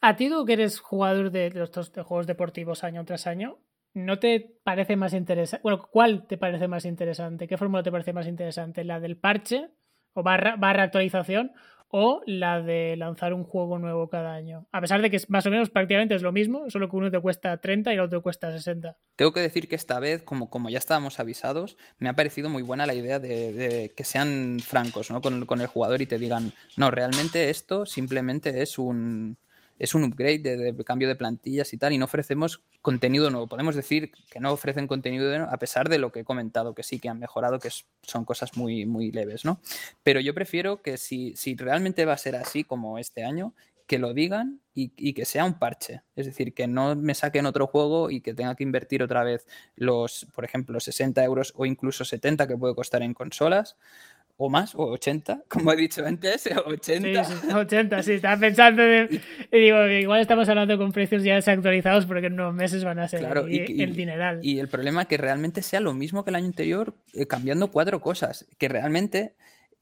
[0.00, 3.58] A ti, tú que eres jugador de los juegos deportivos año tras año,
[3.92, 5.62] ¿no te parece más interesante?
[5.62, 7.46] Bueno, ¿cuál te parece más interesante?
[7.46, 8.84] ¿Qué fórmula te parece más interesante?
[8.84, 9.70] ¿La del parche
[10.12, 11.52] o barra, barra actualización
[11.92, 14.68] o la de lanzar un juego nuevo cada año.
[14.70, 17.20] A pesar de que más o menos prácticamente es lo mismo, solo que uno te
[17.20, 18.96] cuesta 30 y el otro cuesta 60.
[19.16, 22.62] Tengo que decir que esta vez, como, como ya estábamos avisados, me ha parecido muy
[22.62, 25.20] buena la idea de, que sean francos ¿no?
[25.20, 29.36] con, con el jugador y te digan, no, realmente esto simplemente es un,
[29.80, 33.46] es un upgrade de, cambio de plantillas y tal, y no ofrecemos contenido nuevo.
[33.46, 36.82] Podemos decir que no ofrecen contenido nuevo, a pesar de lo que he comentado, que
[36.82, 37.70] sí que han mejorado, que
[38.02, 39.58] son cosas muy, muy leves, ¿no?
[40.02, 43.54] Pero yo prefiero que si, si realmente va a ser así como este año,
[43.86, 46.02] que lo digan y, y, que sea un parche.
[46.14, 49.48] Es decir, que no me saquen otro juego y que tenga que invertir otra vez
[49.74, 53.76] los, por ejemplo, 60 euros o incluso 70 que puede costar en consolas
[54.42, 57.24] o más, o 80, como he dicho antes, 80.
[57.24, 59.20] Sí, 80, sí, estaba pensando, de,
[59.52, 63.22] digo, igual estamos hablando con precios ya desactualizados porque en unos meses van a ser
[63.22, 64.40] el dineral.
[64.42, 67.70] Y el problema es que realmente sea lo mismo que el año anterior, eh, cambiando
[67.70, 69.34] cuatro cosas, que realmente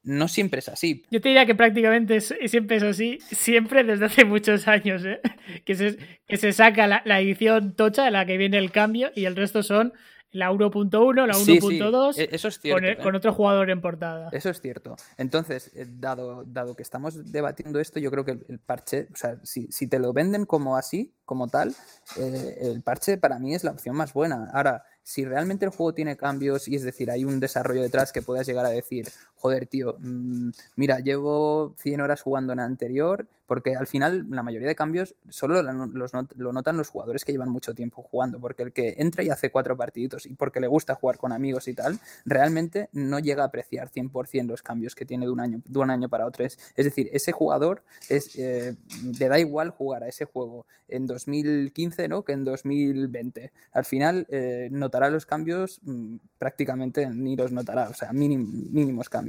[0.03, 1.03] no siempre es así.
[1.09, 5.21] Yo te diría que prácticamente siempre es así, siempre desde hace muchos años, ¿eh?
[5.63, 5.97] que, se,
[6.27, 9.37] que se saca la, la edición tocha de la que viene el cambio y el
[9.37, 9.93] resto son
[10.31, 12.97] la 1.1, la 1.2, e-, eso es cierto, ¿eh?
[12.97, 14.29] con, otro jugador en portada.
[14.31, 14.95] Eso es cierto.
[15.17, 19.39] Entonces, eh, dado, dado que estamos debatiendo esto, yo creo que el, parche, o sea,
[19.43, 21.75] si, si, te lo venden como así, como tal,
[22.17, 24.49] eh, el parche para mí es la opción más buena.
[24.53, 28.21] Ahora, si realmente el juego tiene cambios y es decir, hay un desarrollo detrás que
[28.21, 29.07] puedas llegar a decir,
[29.39, 34.43] joder, tío, mm, mira, llevo 100 horas jugando en el anterior, porque al final la
[34.43, 38.71] mayoría de cambios solo lo notan los jugadores que llevan mucho tiempo jugando, porque el
[38.71, 41.99] que entra y hace cuatro partiditos y porque le gusta jugar con amigos y tal,
[42.25, 45.89] realmente no llega a apreciar 100% los cambios que tiene de un año, de un
[45.89, 46.45] año para otro.
[46.45, 48.75] Es, decir, ese jugador es, eh,
[49.17, 52.23] le da igual jugar a ese juego en 2015 ¿no?
[52.23, 53.51] que en 2020.
[53.71, 59.28] Al final eh, notará los cambios, mm, prácticamente ni los notará, o sea, mínimos cambios,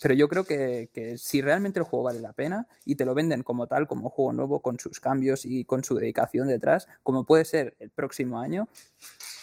[0.00, 3.42] Pero yo creo que, si realmente el juego vale la pena y te lo venden
[3.42, 7.24] como como tal, como juego nuevo, con sus cambios y con su dedicación detrás, como
[7.24, 8.68] puede ser el próximo año,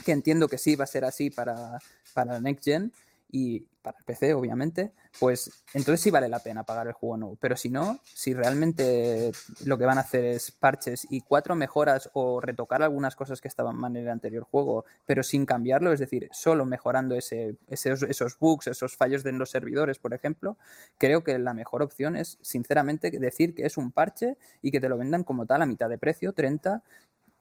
[0.05, 1.79] que entiendo que sí va a ser así para,
[2.13, 2.93] para Next Gen.
[3.35, 7.37] y para el PC, obviamente, pues entonces sí vale la pena pagar el juego nuevo.
[7.41, 9.31] Pero si no, si realmente
[9.65, 13.47] lo que van a hacer es parches y cuatro mejoras o retocar algunas cosas que
[13.47, 18.03] estaban mal en el anterior juego, pero sin cambiarlo, es decir, solo mejorando ese, esos,
[18.03, 20.55] esos bugs, esos fallos de los servidores, por ejemplo,
[20.99, 24.89] creo que la mejor opción es, sinceramente, decir que es un parche y que te
[24.89, 26.83] lo vendan como tal a mitad de precio, 30,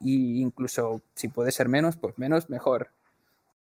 [0.01, 2.89] e incluso si puede ser menos, pues menos, mejor.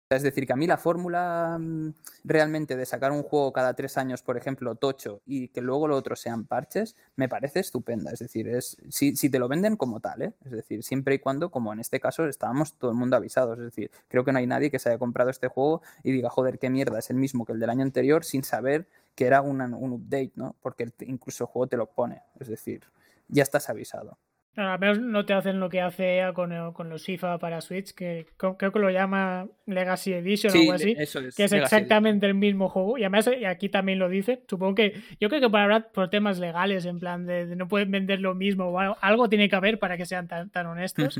[0.09, 3.97] Es decir, que a mí la fórmula mm, realmente de sacar un juego cada tres
[3.97, 8.11] años, por ejemplo, tocho, y que luego lo otro sean parches, me parece estupenda.
[8.11, 10.33] Es decir, es si, si te lo venden como tal, ¿eh?
[10.45, 13.57] es decir, siempre y cuando, como en este caso, estábamos todo el mundo avisados.
[13.57, 16.29] Es decir, creo que no hay nadie que se haya comprado este juego y diga,
[16.29, 19.41] joder, qué mierda, es el mismo que el del año anterior sin saber que era
[19.41, 20.55] un update, ¿no?
[20.61, 22.21] Porque incluso el juego te lo pone.
[22.39, 22.83] Es decir,
[23.27, 24.19] ya estás avisado.
[24.55, 26.49] No, al menos no te hacen lo que hace EA con,
[26.89, 30.95] los FIFA para Switch, que creo que lo llama Legacy Edition o algo así,
[31.35, 32.97] que es exactamente el mismo juego.
[32.97, 34.43] Y además aquí también lo dice.
[34.47, 38.21] Supongo que yo creo que por, por temas legales, en plan de, no pueden vender
[38.21, 41.19] lo mismo o algo, tiene que haber para que sean tan, tan honestos.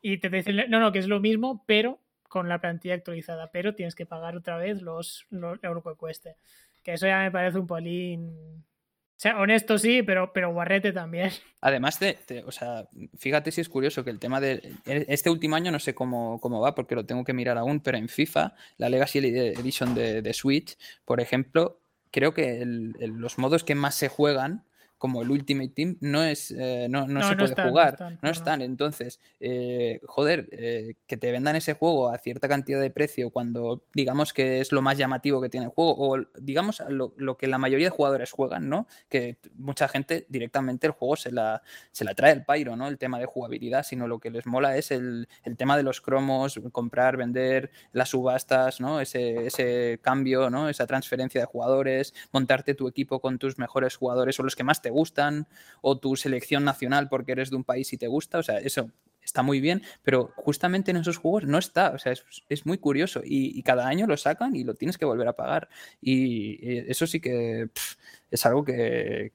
[0.00, 1.98] Y te dicen, no, no, que es lo mismo, pero
[2.28, 6.36] con la plantilla actualizada, pero tienes que pagar otra vez los, los euros que cueste.
[6.84, 8.64] Que eso ya me parece un polín
[9.18, 11.32] o sea, honesto sí, pero, pero guarrete también.
[11.60, 12.88] Además de, o sea,
[13.18, 16.60] fíjate si es curioso que el tema de este último año no sé cómo, cómo
[16.60, 20.78] va porque lo tengo que mirar aún, pero en FIFA, la Legacy Edition de Switch,
[21.04, 21.80] por ejemplo,
[22.12, 24.64] creo que los modos que más se juegan
[24.98, 28.60] como el Ultimate Team no es eh, no, no, se puede jugar, no están.
[28.62, 33.84] Entonces, eh, joder, eh, que te vendan ese juego a cierta cantidad de precio cuando
[33.94, 37.46] digamos que es lo más llamativo que tiene el juego, o digamos lo, lo, que
[37.46, 38.86] la mayoría de jugadores juegan, ¿no?
[39.08, 41.62] Que mucha gente directamente el juego se la,
[41.92, 42.88] se la trae el pairo, ¿no?
[42.88, 46.00] El tema de jugabilidad, sino lo que les mola es el, el tema de los
[46.00, 49.00] cromos, comprar, vender, las subastas, ¿no?
[49.00, 50.68] Ese, ese cambio, ¿no?
[50.68, 54.82] Esa transferencia de jugadores, montarte tu equipo con tus mejores jugadores o los que más
[54.82, 55.46] te gustan,
[55.80, 58.90] o tu selección nacional porque eres de un país y te gusta, o sea, eso
[59.28, 62.14] está muy bien, pero justamente en esos juegos no está, o sea,
[62.48, 65.68] es, muy curioso y, cada año lo sacan y lo tienes que volver a pagar
[66.00, 67.68] y, eso sí que
[68.30, 69.32] es algo que,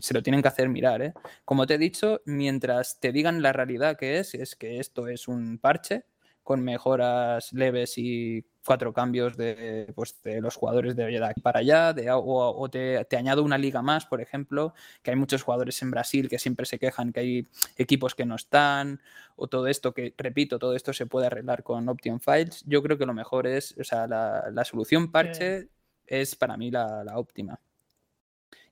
[0.00, 1.14] se lo tienen que hacer mirar, ¿eh?
[1.44, 5.26] Como te he dicho, mientras te digan la realidad que es, es que esto es
[5.26, 6.04] un parche
[6.50, 11.92] con mejoras leves y cuatro cambios de, pues, de los jugadores de aquí para allá,
[11.92, 14.74] de, o, te, añado una liga más, por ejemplo,
[15.04, 18.34] que hay muchos jugadores en Brasil que siempre se quejan que hay equipos que no
[18.34, 19.00] están,
[19.36, 22.64] o todo esto que, repito, todo esto se puede arreglar con Option Files.
[22.66, 25.68] Yo creo que lo mejor es, o sea, la, solución parche
[26.04, 27.60] es para mí la, óptima.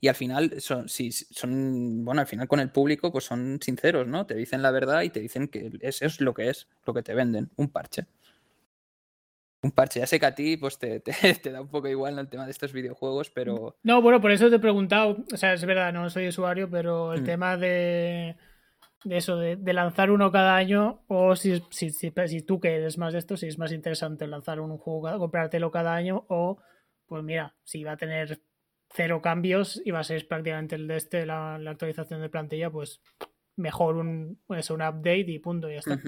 [0.01, 4.07] Y al final, son, si son, bueno, al final con el público, pues son sinceros,
[4.07, 4.27] ¿no?
[4.27, 7.03] Te dicen la verdad y te dicen que eso es lo que es, lo que
[7.03, 8.07] te venden, un parche
[9.63, 10.01] un parche.
[10.01, 11.13] Ya sé que a ti pues te, te,
[11.51, 13.77] da un poco igual el tema de estos videojuegos, pero...
[13.83, 17.13] No, bueno, por eso te he preguntado, o sea, es verdad, no soy usuario, pero
[17.13, 17.25] el mm.
[17.25, 18.37] tema de,
[19.05, 23.13] de eso, de, lanzar uno cada año, o si, si, si, tú que eres más
[23.13, 26.59] de esto, si es más interesante lanzar un juego, comprártelo cada año, o
[27.07, 28.41] pues mira, si va a tener
[28.90, 33.01] cero cambios y va a ser prácticamente el de este, la, actualización de plantilla, pues
[33.56, 36.01] mejor un, pues, un update y punto, y ya está.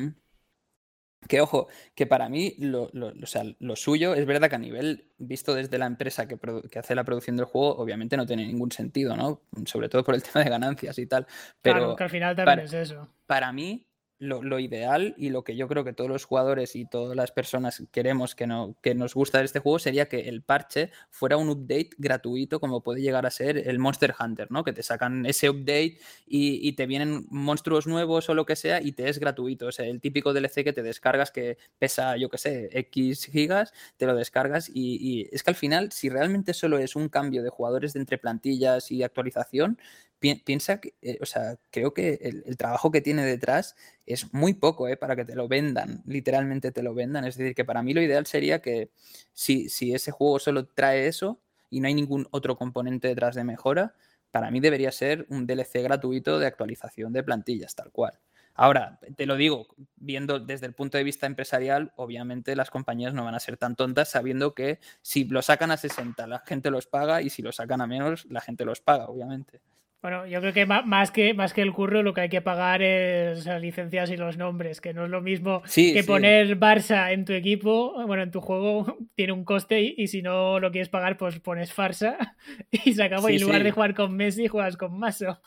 [1.29, 5.13] Que ojo, que para mí lo, o sea, lo, suyo es verdad que a nivel
[5.19, 6.39] visto desde la empresa que,
[6.71, 9.43] que, hace la producción del juego, obviamente no tiene ningún sentido, ¿no?
[9.67, 11.27] Sobre todo por el tema de ganancias y tal.
[11.61, 13.07] Pero claro, que al final también es eso.
[13.27, 13.87] Para mí,
[14.21, 17.83] lo, ideal y lo que yo creo que todos los jugadores y todas las personas
[17.91, 21.49] queremos que, no, que nos gusta de este juego sería que el parche fuera un
[21.49, 24.63] update gratuito como puede llegar a ser el Monster Hunter, ¿no?
[24.63, 28.93] Que te sacan ese update y, te vienen monstruos nuevos o lo que sea y
[28.93, 29.67] te es gratuito.
[29.67, 33.73] O sea, el típico DLC que te descargas que pesa, yo que sé, X gigas,
[33.97, 37.43] te lo descargas y, y es que al final, si realmente solo es un cambio
[37.43, 39.79] de jugadores de entre plantillas y actualización,
[40.21, 43.75] piensa que, eh, o sea, creo que el, trabajo que tiene detrás
[44.07, 44.97] es muy poco ¿eh?
[44.97, 47.25] para que te lo vendan, literalmente te lo vendan.
[47.25, 48.91] Es decir, que para mí lo ideal sería que
[49.33, 51.41] si, si ese juego solo trae eso
[51.71, 53.95] y no hay ningún otro componente detrás de mejora,
[54.31, 58.21] para mí debería ser un DLC gratuito de actualización de plantillas, tal cual.
[58.55, 63.25] Ahora, te lo digo, viendo desde el punto de vista empresarial, obviamente las compañías no
[63.25, 66.87] van a ser tan tontas sabiendo que si lo sacan a 60 la gente los
[66.87, 69.63] paga y si lo sacan a menos la gente los paga, obviamente.
[70.03, 72.81] Bueno, yo creo que más que más que el curro lo que hay que pagar
[72.81, 77.27] es las licencias y los nombres, que no es lo mismo que poner Barça en
[77.27, 81.19] tu equipo, bueno, en tu juego tiene un coste y, si no lo quieres pagar,
[81.19, 82.37] pues pones Farsa
[82.71, 83.29] y se acabó.
[83.29, 85.41] y en lugar de jugar con Messi, juegas con Maso.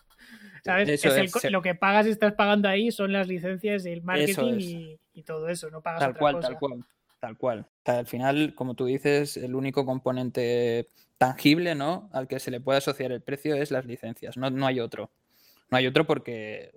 [0.63, 1.03] ¿Sabes?
[1.49, 5.69] Lo que pagas y estás pagando ahí son las licencias, el marketing y, todo eso,
[5.69, 6.73] no pagas tal cual, Tal cual.
[6.73, 6.93] Tal cual.
[7.23, 10.87] Al final, como tú dices, el único componente
[11.17, 12.09] tangible, ¿no?
[12.11, 15.11] Al que se le puede asociar el precio es las licencias, no, no hay otro.
[15.73, 16.71] No hay otro porque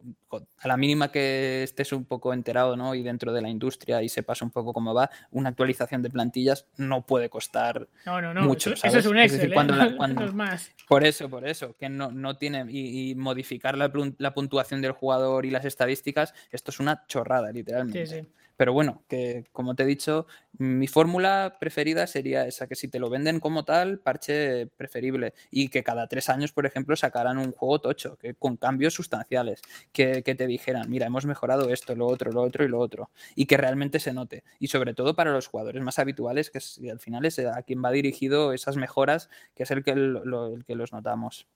[0.59, 2.95] a la mínima que estés un poco enterado ¿no?
[2.95, 6.67] y dentro de la industria y sepas un poco cómo va, una actualización de plantillas
[6.79, 7.89] no puede costar
[8.37, 8.73] mucho.
[8.73, 9.55] Eso, es un Excel, ¿eh?
[9.99, 10.73] cuando, más.
[10.89, 12.65] Por eso, por eso, que no, no tiene.
[12.71, 18.07] Y, modificar la, la, puntuación del jugador y las estadísticas, esto es una chorrada, literalmente.
[18.07, 18.29] Sí, sí.
[18.57, 20.27] Pero bueno, que como te he dicho,
[20.59, 25.35] mi fórmula preferida sería esa, que si te lo venden como tal, parche preferible.
[25.51, 29.61] Y que cada tres años, por ejemplo, sacaran un juego tocho, que con cambios sustanciales,
[29.93, 33.11] que, te dijeran, mira, hemos mejorado esto, lo otro, lo otro y lo otro.
[33.35, 34.45] Y que realmente se note.
[34.59, 37.91] Y sobre todo para los jugadores más habituales, que al final es a quien va
[37.91, 41.47] dirigido esas mejoras, que es el que, el que los notamos.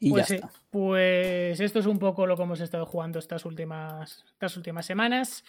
[0.00, 0.50] Y pues, ya está.
[0.70, 5.44] pues esto es un poco lo que hemos estado jugando estas últimas, estas últimas semanas.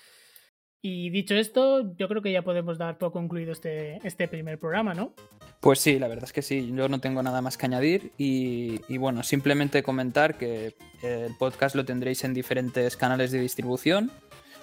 [0.82, 4.94] Y dicho esto, yo creo que ya podemos dar por concluido este, este primer programa,
[4.94, 5.14] ¿no?
[5.60, 8.82] Pues sí, la verdad es que sí, yo no tengo nada más que añadir y,
[8.88, 14.12] y, bueno, simplemente comentar que el podcast lo tendréis en diferentes canales de distribución.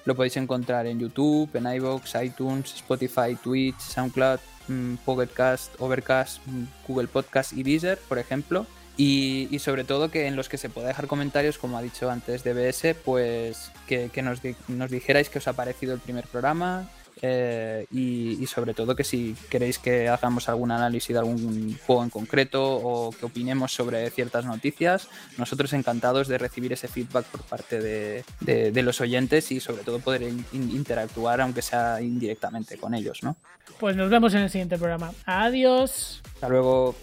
[0.05, 4.39] Lo podéis encontrar en YouTube, en iVoox, iTunes, Spotify, Twitch, SoundCloud,
[4.69, 8.67] mm, Pocketcast, Overcast, mm, Google Podcast y Deezer, por ejemplo.
[8.97, 12.45] Y, sobre todo que en los que se pueda dejar comentarios, como ha dicho antes
[12.45, 16.89] DBS, pues que, nos, nos, dijerais que os ha parecido el primer programa
[17.21, 22.11] eh, y, sobre todo que si queréis que hagamos algún análisis de algún juego en
[22.11, 25.09] concreto o que opinemos sobre ciertas noticias,
[25.39, 30.23] nosotros encantados de recibir ese feedback por parte de, los oyentes y sobre todo poder
[30.53, 33.37] interactuar, aunque sea indirectamente con ellos, ¿no?
[33.79, 35.13] Pues nos vemos en el siguiente programa.
[35.25, 36.21] Adiós.
[36.35, 36.97] Hasta luego.